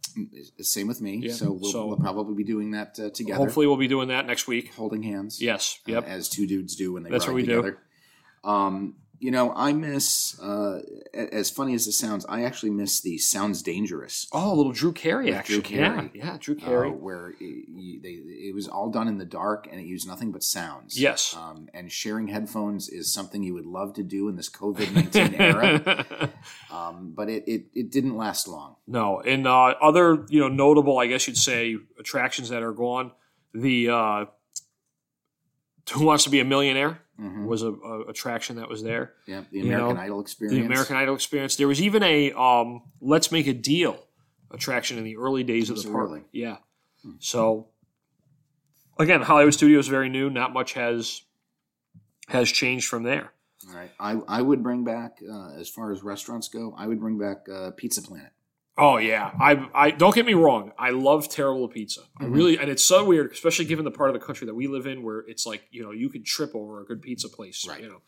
[0.61, 1.17] same with me.
[1.23, 3.37] Yeah, So, we'll, so- we'll probably be doing that uh, together.
[3.39, 4.73] Hopefully, we'll be doing that next week.
[4.75, 5.41] holding hands.
[5.41, 5.79] Yes.
[5.89, 6.07] uh, Yep.
[6.07, 7.55] as two dudes do when they That's ride what we do.
[7.57, 7.77] together.
[8.43, 10.37] Um, you know, I miss.
[10.37, 10.81] Uh,
[11.13, 14.91] as funny as it sounds, I actually miss the "Sounds Dangerous." Oh, a little Drew
[14.91, 15.53] Carey With action.
[15.53, 16.11] Drew Carey.
[16.13, 16.89] Yeah, yeah, Drew uh, Carey.
[16.91, 20.43] where it, they, it was all done in the dark and it used nothing but
[20.43, 20.99] sounds.
[20.99, 21.33] Yes.
[21.39, 25.35] Um, and sharing headphones is something you would love to do in this COVID 19
[25.39, 26.29] era.
[26.69, 28.75] Um, but it, it, it didn't last long.
[28.87, 33.13] no, and uh, other you know notable, I guess you'd say, attractions that are gone.
[33.53, 34.25] The uh,
[35.93, 37.45] Who Wants to Be a Millionaire Mhm.
[37.45, 39.13] was a, a attraction that was there.
[39.27, 39.43] Yeah.
[39.51, 40.59] The You American know, Idol experience.
[40.59, 41.55] The American Idol experience.
[41.55, 44.03] There was even a um, Let's Make a Deal
[44.51, 46.09] attraction in the early days of the park.
[46.09, 46.23] really?
[46.31, 46.57] Yeah.
[47.19, 47.67] So
[48.99, 50.29] again, Hollywood Studios is very new.
[50.29, 51.21] Not much has
[52.29, 53.31] has changed from there.
[53.69, 53.91] All right.
[53.99, 57.47] I, I would bring back, uh, as far as restaurants go, I would bring back
[57.49, 58.31] uh, Pizza Planet.
[58.75, 60.71] Oh yeah, I I don't get me wrong.
[60.79, 62.01] I love terrible pizza.
[62.17, 62.33] I Mhm.
[62.33, 64.87] really, and it's so weird, especially given the part of the country that we live
[64.87, 67.67] in, where it's like you know you can trip over a good pizza place.
[67.67, 67.81] Right.
[67.81, 68.01] You know,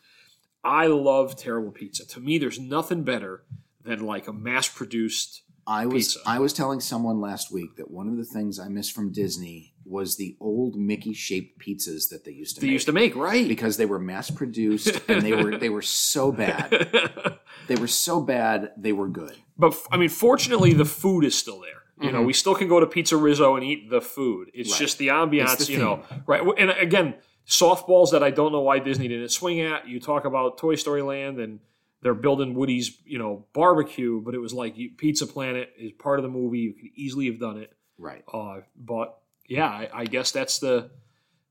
[0.64, 2.04] I love terrible pizza.
[2.08, 3.44] To me, there's nothing better
[3.84, 5.44] than like a mass-produced.
[5.68, 6.20] I was Pizza.
[6.26, 9.75] I was telling someone last week that one of the things I miss from Disney
[9.86, 12.74] was the old Mickey shaped pizzas that they used to They make.
[12.74, 13.48] used to make right.
[13.48, 17.40] because they were mass produced and they were they were so bad.
[17.68, 19.36] They were so bad they were good.
[19.58, 21.82] but I mean, fortunately, the food is still there.
[22.06, 22.26] You know, Mhm.
[22.28, 24.52] we still can go to Pizza Rizzo and eat the food.
[24.54, 24.80] It's Right.
[24.82, 26.04] just the ambiance, the you know.
[26.28, 26.42] Right.
[26.60, 27.16] And again,
[27.48, 29.88] softballs that I don't know why Disney didn't swing at.
[29.88, 31.60] You talk about Toy Story Land and
[32.02, 36.24] they're building Woody's, you know, barbecue, but it was like Pizza Planet is part of
[36.24, 36.60] the movie.
[36.60, 37.72] You could easily have done it.
[37.98, 38.24] Right.
[38.32, 40.90] Uh, but yeah, I, I guess that's the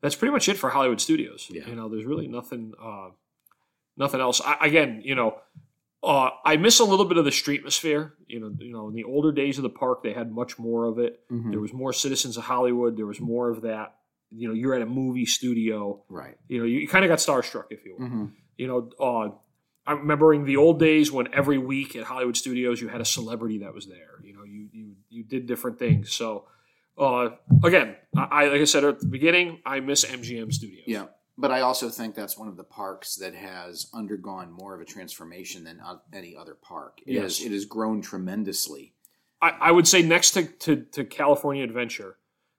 [0.00, 1.48] that's pretty much it for Hollywood Studios.
[1.50, 1.66] Yeah.
[1.66, 3.08] You know, there's really nothing uh,
[3.96, 4.40] nothing else.
[4.44, 5.38] I, again, you know,
[6.02, 8.14] uh, I miss a little bit of the street atmosphere.
[8.26, 10.84] You know, you know, in the older days of the park, they had much more
[10.84, 11.20] of it.
[11.30, 11.50] Mhm.
[11.50, 12.96] There was more citizens of Hollywood.
[12.96, 13.96] There was more of that.
[14.30, 16.02] You know, you're at a movie studio.
[16.08, 16.36] Right.
[16.48, 18.06] You know, you, you kind of got starstruck, if you will.
[18.06, 18.24] hmm
[18.58, 19.30] You know, uh,
[19.86, 23.58] I'm remembering the old days when every week at Hollywood Studios you had a celebrity
[23.58, 24.18] that was there.
[24.22, 26.12] You know, you you you did different things.
[26.12, 26.46] So,
[26.98, 27.30] uh,
[27.64, 30.84] again, I, like I said at the beginning, I miss MGM Studios.
[30.86, 31.06] Yeah.
[31.36, 34.84] But I also think that's one of the parks that has undergone more of a
[34.84, 35.80] transformation than
[36.12, 36.98] any other park.
[37.06, 37.38] It Yes.
[37.38, 38.94] has it has grown tremendously.
[39.42, 42.18] I, I would say next to, to to California Adventure,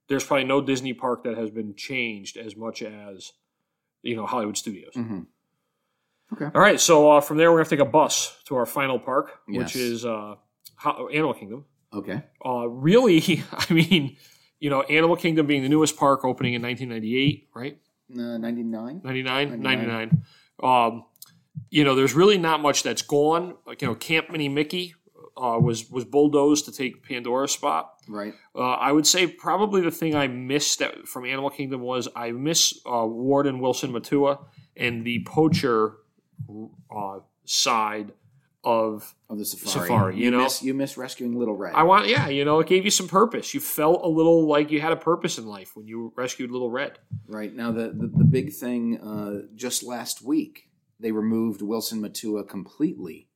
[0.09, 3.31] there's probably no Disney park that has been changed as much as
[4.03, 4.91] you know Hollywood Studios.
[4.93, 5.21] Mm-hmm.
[6.33, 6.45] Okay.
[6.53, 9.39] All right, so uh, from there we're gonna take a bus to our final park,
[9.47, 9.57] Yes.
[9.59, 10.35] which is uh,
[11.13, 11.63] Animal Kingdom.
[11.93, 12.23] Okay.
[12.45, 14.17] Uh, really, I mean,
[14.59, 17.77] you know, Animal Kingdom being the newest park, opening in 1998, right?
[18.11, 19.01] Uh, 99?
[19.03, 19.61] 99, 99.
[19.61, 20.25] 99.
[20.63, 21.05] Um,
[21.69, 23.55] you know, there's really not much that's gone.
[23.65, 24.95] Like, you know, Camp Mini Mickey
[25.37, 27.93] uh, was was bulldozed to take Pandora's spot.
[28.07, 28.33] Right.
[28.55, 32.31] Uh, I would say probably the thing I missed that, from Animal Kingdom was I
[32.31, 34.39] miss uh, Ward and Wilson Matua
[34.77, 35.97] and the poacher
[36.95, 38.11] uh, side
[38.65, 39.87] of Of the safari.
[39.87, 40.43] Safari, you know?
[40.43, 41.75] miss, you miss rescuing Little Red.
[41.75, 43.53] I want, yeah, you know, it gave you some purpose.
[43.53, 46.71] You felt a little like you had a purpose in life when you rescued Little
[46.71, 46.97] Red.
[47.27, 52.43] Right now, the the, the big thing uh, just last week, they removed Wilson Matua
[52.43, 53.29] completely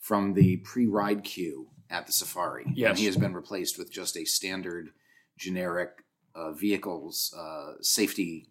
[0.00, 2.66] from the pre-ride queue at the safari.
[2.74, 2.90] Yes.
[2.90, 4.90] and he has been replaced with just a standard,
[5.38, 5.90] generic
[6.34, 8.48] uh, vehicles uh, safety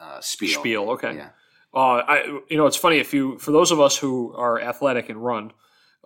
[0.00, 0.60] uh, spiel.
[0.60, 1.14] Spiel, okay.
[1.14, 1.28] Yeah.
[1.74, 5.10] Uh, I, you know, it's funny if you, for those of us who are athletic
[5.10, 5.52] and run,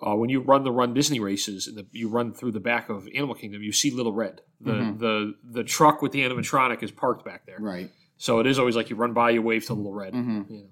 [0.06, 2.88] uh, when you run the Run Disney races and the, you run through the back
[2.88, 4.40] of Animal Kingdom, you see Little Red.
[4.60, 4.98] The Mhm.
[4.98, 7.58] the the truck with the animatronic is parked back there.
[7.60, 7.90] Right.
[8.16, 10.14] So it is always like you run by, you wave to Little Red.
[10.14, 10.68] hmm You know.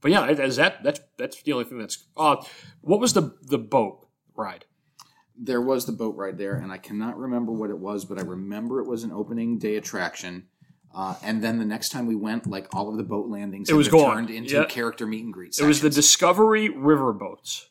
[0.00, 2.04] But yeah, is that that's that's the only thing that's.
[2.16, 2.36] Uh,
[2.80, 4.64] what was the the boat ride?
[5.42, 8.22] There was the boat ride there, and I cannot remember what it was, but I
[8.22, 10.48] remember it was an opening day attraction.
[10.94, 13.74] Uh, and then the next time we went, like all of the boat landings, It
[13.74, 14.64] was turned into Yeah.
[14.64, 15.56] character meet and greet.
[15.58, 15.88] It was the.
[15.88, 17.69] Discovery River boats.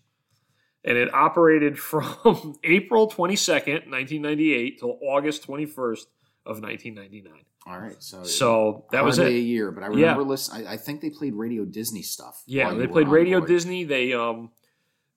[0.85, 6.05] And it operated from April 22nd, 1998 till August 21st
[6.45, 7.33] of 1999.
[7.67, 7.95] all right.
[8.01, 9.27] So So that was it.
[9.27, 10.11] a year, but I Yeah.
[10.11, 10.65] remember listen.
[10.65, 12.41] I, I think they played Radio Disney stuff.
[12.47, 13.49] Yeah, they played Radio board.
[13.49, 13.83] Disney.
[13.83, 14.51] They um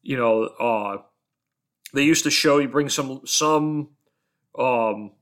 [0.03, 1.03] you know, uh
[1.95, 3.91] they used to show you bring some some
[4.59, 5.13] um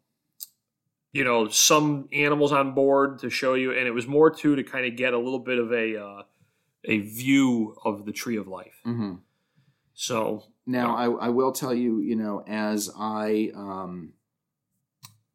[1.13, 4.63] you know, some animals on board to show you and it was more too to
[4.63, 6.23] kind of get a little bit of a uh
[6.87, 8.81] a view of the tree of life.
[8.87, 9.19] Mhm.
[10.01, 14.15] So Now, I, I will tell you, you know, as I um,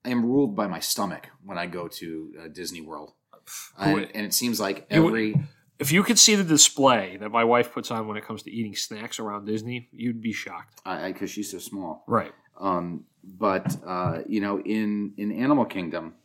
[0.04, 3.14] I am ruled by my stomach when I go to uh, Disney World,
[3.78, 5.36] and, and it seems like would- every
[5.78, 8.52] if you could see the display that my wife puts on when it comes to
[8.52, 10.82] eating snacks around Disney, you'd be shocked.
[10.84, 12.04] I because she's so small.
[12.08, 12.32] Right.
[12.60, 16.16] Um, but uh, you know, in in Animal Kingdom,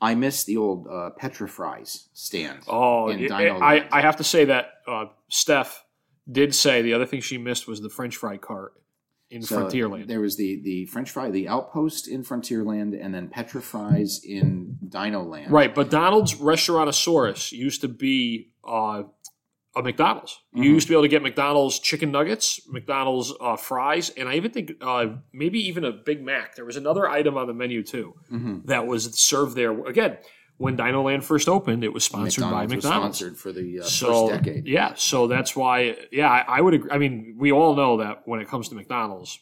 [0.00, 2.60] I miss the old uh, Petrifries stand.
[2.68, 3.86] Oh, In it- Dino I.
[3.92, 5.84] I have to say that uh, Steph
[6.30, 8.72] did say the other thing she missed was the French fry cart
[9.30, 10.06] in So Frontierland.
[10.06, 15.22] There was the the French fry, the outpost in Frontierland, and then Petrifries in Dino
[15.22, 15.52] Land.
[15.52, 19.02] Right, but Donald's Restaurantosaurus used to be uh,
[19.74, 20.40] a McDonald's.
[20.54, 20.74] You Mhm.
[20.74, 24.50] used to be able to get McDonald's chicken nuggets, McDonald's uh, fries, and I even
[24.50, 26.54] think uh, maybe even a Big Mac.
[26.56, 29.72] There was another item on the menu too hmm that was served there.
[29.86, 30.16] Again,
[30.58, 33.18] when Dino Land first opened, it was sponsored by McDonald's was McDonald's.
[33.18, 34.66] sponsored for the uh, so first decade.
[34.66, 35.96] yeah, so that's why.
[36.10, 36.74] Yeah, I, I would.
[36.74, 36.90] Agree.
[36.90, 39.38] I mean, we all know that when it comes to McDonald's,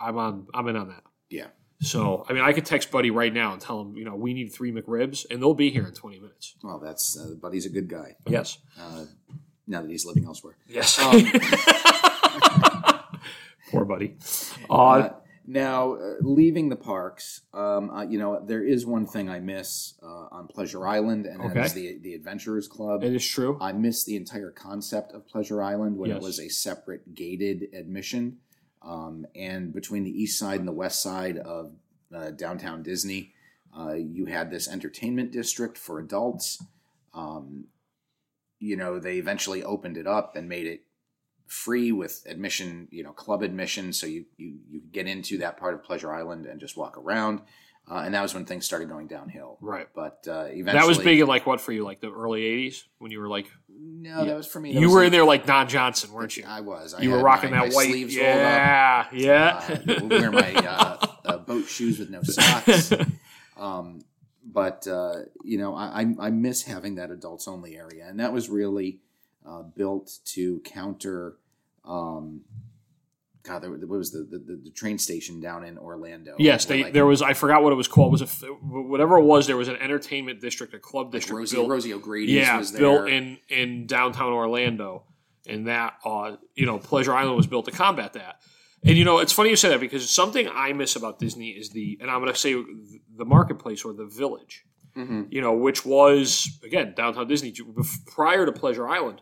[0.00, 0.46] I'm on.
[0.54, 1.02] I'm in on that.
[1.30, 1.46] Yeah.
[1.82, 4.32] So I mean, I could text Buddy right now and tell him, you know, we
[4.32, 6.54] need three McRibs, and they'll be here in 20 minutes.
[6.62, 8.16] Well, that's uh, Buddy's a good guy.
[8.26, 8.58] Yes.
[8.80, 9.04] Uh,
[9.66, 10.56] now that he's living elsewhere.
[10.68, 10.98] Yes.
[10.98, 11.12] Um,
[13.70, 14.16] Poor buddy.
[14.70, 15.12] Uh, Uh,
[15.46, 19.94] now, uh, leaving the parks, um, uh, you know, there is one thing I miss
[20.02, 21.64] uh, on Pleasure Island, and that Okay.
[21.66, 23.04] is the the Adventurers Club.
[23.04, 23.56] it is true.
[23.60, 26.16] I miss the entire concept of Pleasure Island when Yes.
[26.18, 28.38] it was a separate gated admission.
[28.82, 31.72] Um, and between the east side and the west side of
[32.14, 33.32] uh, downtown Disney,
[33.76, 36.62] uh, you had this entertainment district for adults.
[37.12, 37.64] Um,
[38.58, 40.85] you know, they eventually opened it up and made it
[41.46, 45.56] free with admission, you know, club admission, so you you you could get into that
[45.56, 47.40] part of Pleasure Island and just walk around.
[47.88, 49.58] Uh, and that was when things started going downhill.
[49.60, 49.86] Right.
[49.94, 52.82] But uh, eventually, That was big in like what for you, like the early '80s
[52.98, 54.72] when you were like No, that was for me.
[54.76, 56.42] you were in- in there like Don Johnson, weren't you?
[56.48, 56.94] I was.
[56.94, 57.86] I You were rocking my, that my white.
[57.86, 58.34] sleeves rolled up.
[58.34, 59.78] Yeah, yeah.
[59.88, 62.90] Uh, wear my uh, uh, boat shoes with no socks.
[63.56, 64.00] Um,
[64.44, 68.32] but uh, you know, I, I I miss having that adults only area, and that
[68.32, 68.98] was really
[69.46, 71.36] uh, built to counter.
[71.84, 72.42] Um,
[73.42, 76.34] God, there, what was the, the the train station down in Orlando?
[76.38, 77.22] yes, they, like, there was.
[77.22, 78.08] I forgot what it was called.
[78.08, 79.46] It was a whatever it was?
[79.46, 81.68] There was an entertainment district, a club like district Rosie, built.
[81.68, 82.80] Rosie O'Grady's yeah, was there.
[82.80, 85.04] built in in downtown Orlando,
[85.48, 88.40] and that uh, you know Pleasure Island was built to combat that.
[88.82, 91.70] And you know, it's funny you say that because something I miss about Disney is
[91.70, 92.54] the, and I'm going to say
[93.16, 94.64] the marketplace or the village.
[94.96, 95.30] Mhm.
[95.30, 97.54] you know, which was again downtown Disney
[98.06, 99.20] prior to Pleasure Island.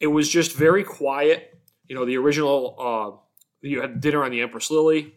[0.00, 1.58] It was just very quiet.
[1.88, 2.76] You know, the original.
[2.78, 3.22] Uh,
[3.62, 5.14] you had dinner on the Empress Lily.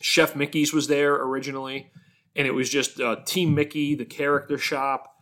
[0.00, 1.90] Chef Mickey's was there originally,
[2.34, 5.12] and it was just uh, Team Mickey, the character shop.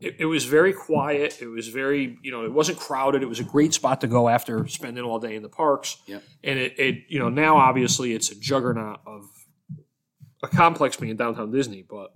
[0.00, 1.42] It, it was very quiet.
[1.42, 3.22] It was very, you know, it wasn't crowded.
[3.22, 5.96] It was a great spot to go after spending all day in the parks.
[6.06, 6.22] Yep.
[6.44, 9.24] And it, it, you know, now obviously it's a juggernaut of
[10.42, 12.12] a complex being in downtown Disney, but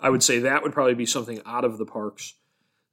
[0.00, 2.34] I would say that would probably be something out of the parks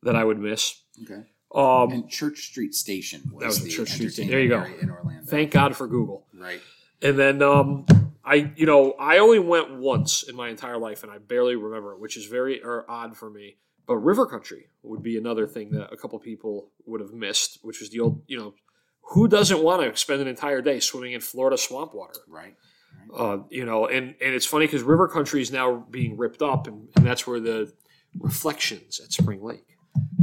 [0.04, 0.80] that I would miss.
[1.04, 1.24] Okay.
[1.58, 4.30] Um, And Church Street Station was, That was the Church Street Station.
[4.32, 4.64] There you go.
[4.64, 5.26] in Orlando.
[5.26, 6.26] thank God for Google.
[6.34, 6.62] right.
[7.02, 7.86] And then um,
[8.26, 11.94] I, you know, I only went once in my entire life, and I barely remember
[11.94, 13.58] it, which is very or odd for me.
[13.88, 17.80] But River Country would be another thing that a couple people would have missed, which
[17.80, 18.54] was the old, you know,
[19.12, 22.20] who doesn't want to spend an entire day swimming in Florida swamp water?
[22.28, 22.56] Right.
[23.16, 26.68] Uh, you know, and and it's funny because River Country is now being ripped up,
[26.68, 27.72] and, and that's where the
[28.20, 29.78] Reflections at Spring Lake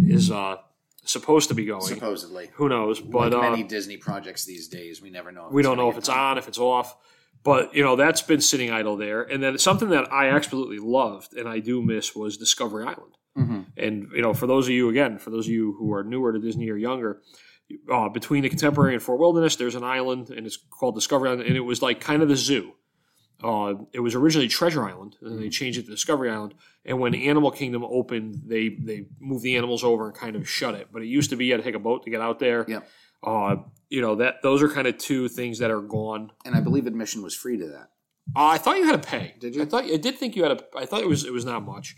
[0.07, 0.57] is uh,
[1.05, 1.83] supposed to be going.
[1.83, 2.51] Supposedly.
[2.55, 3.01] Who knows?
[3.01, 5.47] But like uh, many Disney projects these days, we never know.
[5.47, 6.97] If we don't know if it's on, if it's off.
[7.43, 9.23] But you know that's been sitting idle there.
[9.23, 13.19] And then something that I absolutely loved and I do miss was Discovery Island.
[13.37, 13.67] Mhm.
[13.77, 16.33] And you know, for those of you again, for those of you who are newer
[16.33, 17.21] to Disney or younger,
[17.91, 21.47] uh, between the Contemporary and Fort Wilderness, there's an island, and it's called Discovery Island,
[21.47, 22.73] and it was like kind of the zoo.
[23.45, 26.55] Uh, it was originally Treasure Island, and then they changed it to Discovery Island.
[26.87, 30.75] And when Animal Kingdom opened, they they moved the animals over and kind of shut
[30.75, 30.89] it.
[30.91, 32.65] But it used to be you had to take a boat to get out there.
[32.67, 32.89] Yep.
[33.23, 33.57] Uh,
[33.91, 36.33] you know that those are kind of two things that are gone.
[36.47, 37.91] And I believe admission was free to that.
[38.35, 39.35] Uh, I thought you had to pay.
[39.39, 39.63] Did you?
[39.63, 40.65] I thought I did think you had to.
[40.75, 41.97] I thought it was it was not much.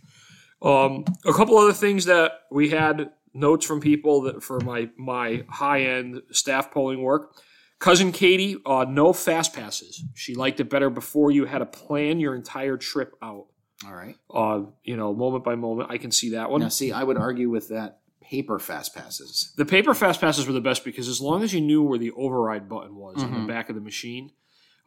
[0.62, 5.44] Um, a couple other things that we had notes from people that for my my
[5.49, 7.36] high end staff polling work.
[7.79, 10.03] Cousin Katie, uh, no fast passes.
[10.14, 13.47] She liked it better before you had to plan your entire trip out.
[13.87, 14.16] All right.
[14.33, 15.91] Uh, you know, moment by moment.
[15.91, 16.62] I can see that one.
[16.62, 19.53] Now, see, I would argue with that paper fast passes.
[19.57, 22.12] The paper fast passes were the best because as long as you knew where the
[22.12, 23.43] override button was on Mhm.
[23.43, 24.33] the back of the machine,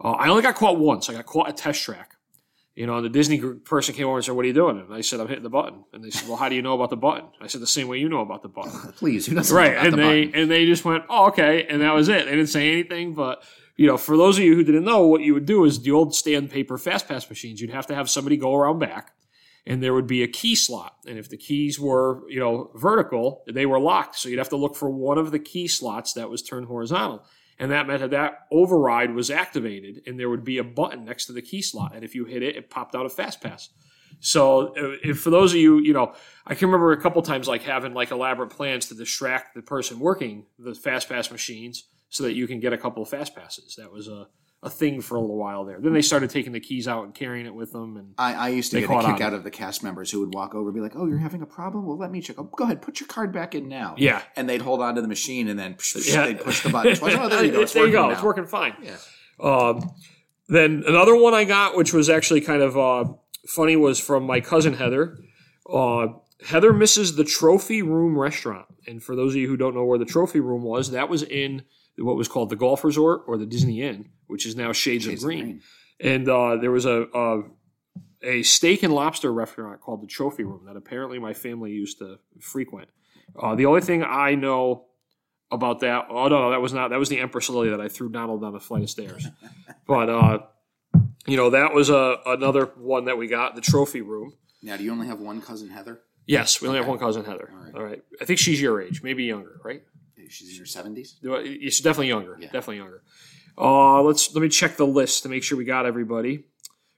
[0.04, 1.10] uh, I only got caught once.
[1.10, 2.16] I got caught at test track.
[2.80, 4.94] You know, and the Disney person came over and said, "What are you doing?" And
[4.94, 6.90] I said, "I'm hitting the button." And they said, "Well, how do you know about
[6.90, 9.54] the button?" I said, "The same way you know about the button." Please, who doesn't
[9.54, 10.42] right, know about and the they button?
[10.42, 12.24] and they just went, "Oh, okay," and that was it.
[12.24, 13.44] They didn't say anything, but
[13.76, 15.92] you know, for those of you who didn't know, what you would do is the
[15.92, 17.60] old stand paper fast pass machines.
[17.60, 19.12] You'd have to have somebody go around back,
[19.68, 20.96] and there would be a key slot.
[21.06, 24.16] And if the keys were, you know, vertical, they were locked.
[24.16, 27.26] So you'd have to look for one of the key slots that was turned horizontal.
[27.60, 31.26] And that meant that that override was activated, and there would be a button next
[31.26, 31.94] to the key slot.
[31.94, 33.70] And if you hit it, it popped out a fast pass.
[34.22, 36.14] So uh, if for those of you, you know,
[36.48, 40.00] I can remember a couple times like having like elaborate plans to distract the person
[40.00, 43.76] working the fast pass machines so that you can get a couple of fast passes.
[43.76, 44.28] That was a,
[44.62, 45.80] a thing for a little while there.
[45.80, 47.96] Then they started taking the keys out and carrying it with them.
[47.96, 50.34] And I, I used to get a kick out of the cast members who would
[50.34, 51.86] walk over and be like, "Oh, you're having a problem?
[51.86, 52.36] Well, let me check.
[52.38, 55.02] Oh, go ahead, put your card back in now." yeah, And they'd hold on to
[55.02, 56.26] the machine and then psh, psh, yeah.
[56.26, 57.16] they'd push the button twice.
[57.18, 57.62] Oh, there you go.
[57.62, 58.08] It's there you working go.
[58.08, 58.14] now.
[58.14, 58.74] It's working fine.
[58.84, 58.98] Yeah.
[59.42, 59.92] Um,
[60.50, 63.06] then another one I got, which was actually kind of uh,
[63.48, 65.18] funny, was from my cousin Heather.
[65.72, 66.08] Uh,
[66.46, 70.00] Heather misses the Trophy Room restaurant, and for those of you who don't know where
[70.00, 71.64] the Trophy Room was, that was in
[72.00, 75.22] what was called the Golf Resort or the Disney Inn, which is now Shades, Shades
[75.22, 75.44] of Green.
[75.44, 75.62] Green.
[76.02, 77.42] And uh, there was a, a
[78.22, 82.20] a steak and lobster restaurant called the Trophy Room that apparently my family used to
[82.40, 82.90] frequent.
[83.38, 84.86] Uh, the only thing I know
[85.52, 87.88] about that, oh no, no, that was not that was the Empress Lily that I
[87.88, 89.28] threw Donald down a flight of stairs.
[89.88, 90.40] but uh,
[91.26, 94.34] you know that was a another one that we got the trophy room.
[94.62, 96.02] Now, do you only have one cousin, Heather?
[96.26, 97.50] Yes, we only have one cousin, Heather.
[97.52, 97.76] All right.
[97.76, 99.82] All right, I think she's your age, maybe younger, right?
[100.30, 101.20] She's in her seventies.
[101.22, 102.38] She's definitely younger.
[102.40, 102.46] Yeah.
[102.48, 103.04] Definitely younger.
[103.58, 106.46] Uh, let's let me check the list to make sure we got everybody.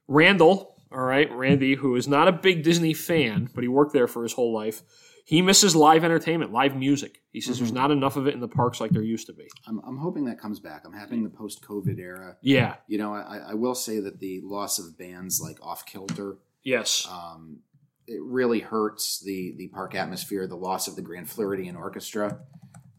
[0.07, 4.07] Randall, all right, Randy, who is not a big Disney fan, but he worked there
[4.07, 4.83] for his whole life.
[5.25, 7.21] He misses live entertainment, live music.
[7.31, 9.47] He says there's not enough of it in the parks like there used to be.
[9.65, 10.81] I'm, I'm hoping that comes back.
[10.85, 12.35] I'm having the post-COVID era.
[12.41, 12.75] Yeah.
[12.87, 17.07] You know, I, I will say that the loss of bands like Off Kilter, Yes.
[17.09, 17.59] um,
[18.07, 20.45] it really hurts the the park atmosphere.
[20.47, 22.39] The loss of the Grand Floridian Orchestra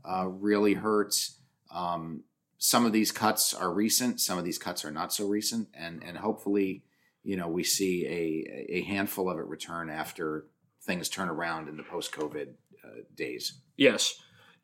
[0.05, 1.38] uh, really hurts.
[1.72, 2.24] Um,
[2.59, 4.20] some of these cuts are recent.
[4.20, 6.84] Some of these cuts are not so recent, and and hopefully,
[7.24, 10.46] you know, we see a a handful of it return after
[10.82, 12.48] things turn around in the post-COVID
[12.84, 13.61] uh, days.
[13.76, 14.14] Yes,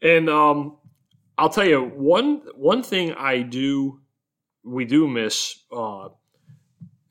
[0.01, 0.77] and um,
[1.37, 4.01] I'll tell you one one thing I do
[4.65, 6.09] we do miss, uh,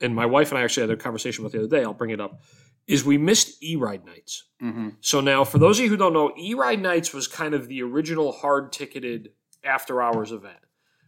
[0.00, 1.82] and my wife and I actually had a conversation about the other day.
[1.82, 2.40] I'll bring it up.
[2.88, 4.44] Is we missed e ride nights.
[4.60, 4.88] Mm-hmm.
[5.00, 7.68] So now, for those of you who don't know, e ride nights was kind of
[7.68, 9.30] the original hard ticketed
[9.62, 10.58] after hours event,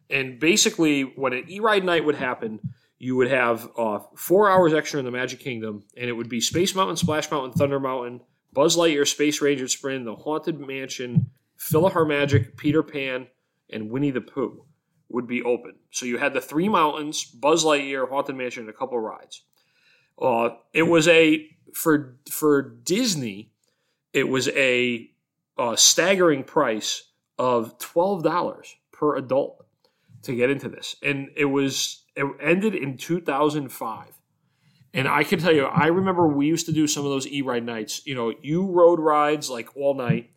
[0.08, 2.60] and basically, when an e ride night would happen.
[3.02, 6.38] You would have uh, four hours extra in the Magic Kingdom, and it would be
[6.38, 8.20] Space Mountain, Splash Mountain, Thunder Mountain,
[8.52, 13.28] Buzz Lightyear, Space Ranger Sprint, the Haunted Mansion, PhilharMagic, Peter Pan,
[13.70, 14.66] and Winnie the Pooh
[15.08, 15.76] would be open.
[15.90, 19.44] So you had the three mountains, Buzz Lightyear, Haunted Mansion, and a couple of rides.
[20.20, 23.52] Uh, it was a for for Disney,
[24.12, 25.10] it was a,
[25.58, 27.04] uh staggering price
[27.38, 29.64] of twelve dollars per adult
[30.22, 34.18] to get into this, and it was it ended in two thousand five.
[34.92, 37.64] And I can tell you, I remember we used to do some of those e-ride
[37.64, 38.04] nights.
[38.06, 40.30] You know, you rode rides like all night.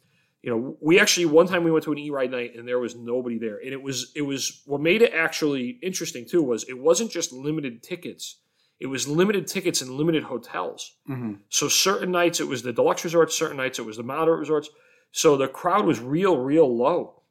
[0.44, 2.96] You know, we actually one time we went to an e-ride night and there was
[2.96, 3.58] nobody there.
[3.58, 7.34] And it was it was what made it actually interesting too was it wasn't just
[7.34, 8.42] limited tickets.
[8.80, 10.96] It was limited tickets and limited hotels.
[11.10, 11.34] Mm-hmm.
[11.50, 14.70] So certain nights it was the deluxe resorts, certain nights it was the moderate resorts.
[15.12, 17.22] So the crowd was real, real low.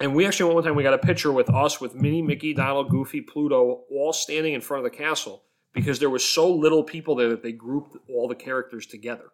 [0.00, 2.52] And we actually went one time we got a picture with us with Minnie, Mickey,
[2.52, 6.82] Donald, Goofy, Pluto, all standing in front of the castle because there was so little
[6.82, 9.30] people there that they grouped all the characters together.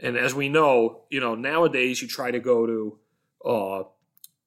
[0.00, 2.98] And as we know, you know, nowadays you try to go to
[3.44, 3.82] uh,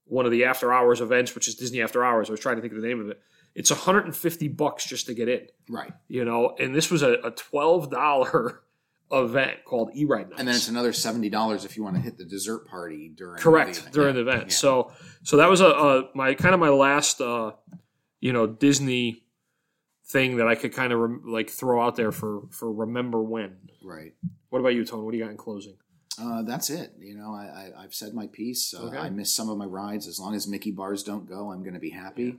[0.06, 2.30] one of the after hours events, which is Disney After Hours.
[2.30, 3.22] I was trying to think of the name of it.
[3.58, 5.92] It's 150 bucks just to get in, Right.
[6.08, 8.58] you know, and this was a, a $12
[9.12, 10.40] event called E-Ride Nights.
[10.40, 13.40] And then it's another seventy dollars if you want to hit the dessert party during
[13.40, 13.94] correct the event.
[13.96, 14.44] during the event.
[14.50, 14.54] Yeah.
[14.54, 14.92] So
[15.24, 17.52] so that was a, a my kind of my last uh,
[18.20, 19.24] you know Disney
[20.06, 23.56] thing that I could kind of rem- like throw out there for for remember when.
[23.84, 24.14] right.
[24.50, 25.04] What about you, Tone?
[25.04, 25.76] What do you got in closing?
[26.22, 26.94] Uh, that's it.
[27.00, 28.74] You know, I, I, I've said my piece.
[28.74, 28.98] Uh, Okay.
[28.98, 30.08] I miss some of my rides.
[30.08, 32.38] As long as Mickey bars don't go, I'm going to be happy.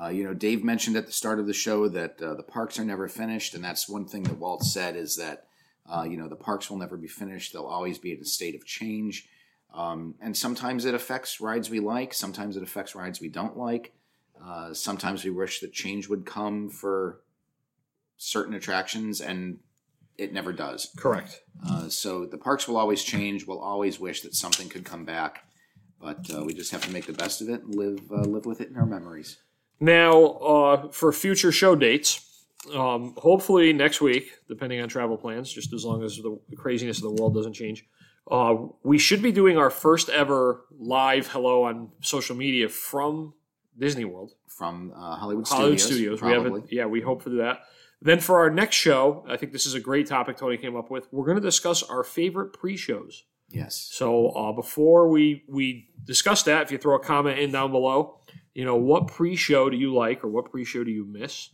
[0.00, 2.78] Uh, you know, Dave mentioned at the start of the show that uh, the parks
[2.78, 5.46] are never finished, and that's one thing that Walt said is that
[5.86, 7.52] uh, you know the parks will never be finished.
[7.52, 9.28] They'll always be in a state of change,
[9.74, 12.14] um, and sometimes it affects rides we like.
[12.14, 13.92] Sometimes it affects rides we don't like.
[14.42, 17.20] Uh, sometimes we wish that change would come for
[18.16, 19.58] certain attractions, and
[20.16, 20.90] it never does.
[20.96, 21.42] Correct.
[21.68, 23.46] Uh, so the parks will always change.
[23.46, 25.44] We'll always wish that something could come back,
[26.00, 28.46] but uh, we just have to make the best of it and live uh, live
[28.46, 29.36] with it in our memories.
[29.80, 35.72] Now, uh, for future show dates, um, hopefully next week, depending on travel plans, just
[35.72, 37.86] as long as the craziness of the world doesn't change,
[38.30, 43.32] uh, we should be doing our first ever live hello on social media from
[43.78, 44.32] Disney World.
[44.46, 46.22] From uh, Hollywood, Hollywood Studios, Studios.
[46.22, 47.60] We haven't, yeah, we hope for that.
[48.02, 50.90] Then for our next show, I think this is a great topic Tony came up
[50.90, 51.08] with.
[51.10, 53.24] We're going to discuss our favorite pre-shows.
[53.48, 57.72] yes, So uh, before we we discuss that, if you throw a comment in down
[57.72, 58.20] below,
[58.54, 61.50] you know what pre-show do you like or what pre-show do you miss,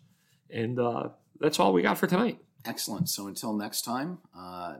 [0.50, 1.08] and uh,
[1.40, 2.38] that's all we got for tonight.
[2.64, 3.08] excellent.
[3.08, 4.76] So until next time, uh,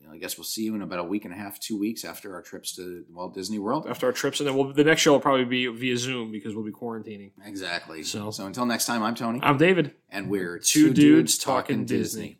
[0.00, 1.76] you know, I guess we'll see you in about a week and a half, two
[1.78, 3.86] weeks after our trips to Walt Disney World.
[3.88, 6.54] After our trips, and then we'll, the next show will probably be via Zoom because
[6.54, 7.32] we'll be quarantining.
[7.44, 8.02] Exactly.
[8.04, 9.94] So- so until next time, I'm Tony, I'm David.
[10.10, 12.34] and we're Two dudes talking Disney.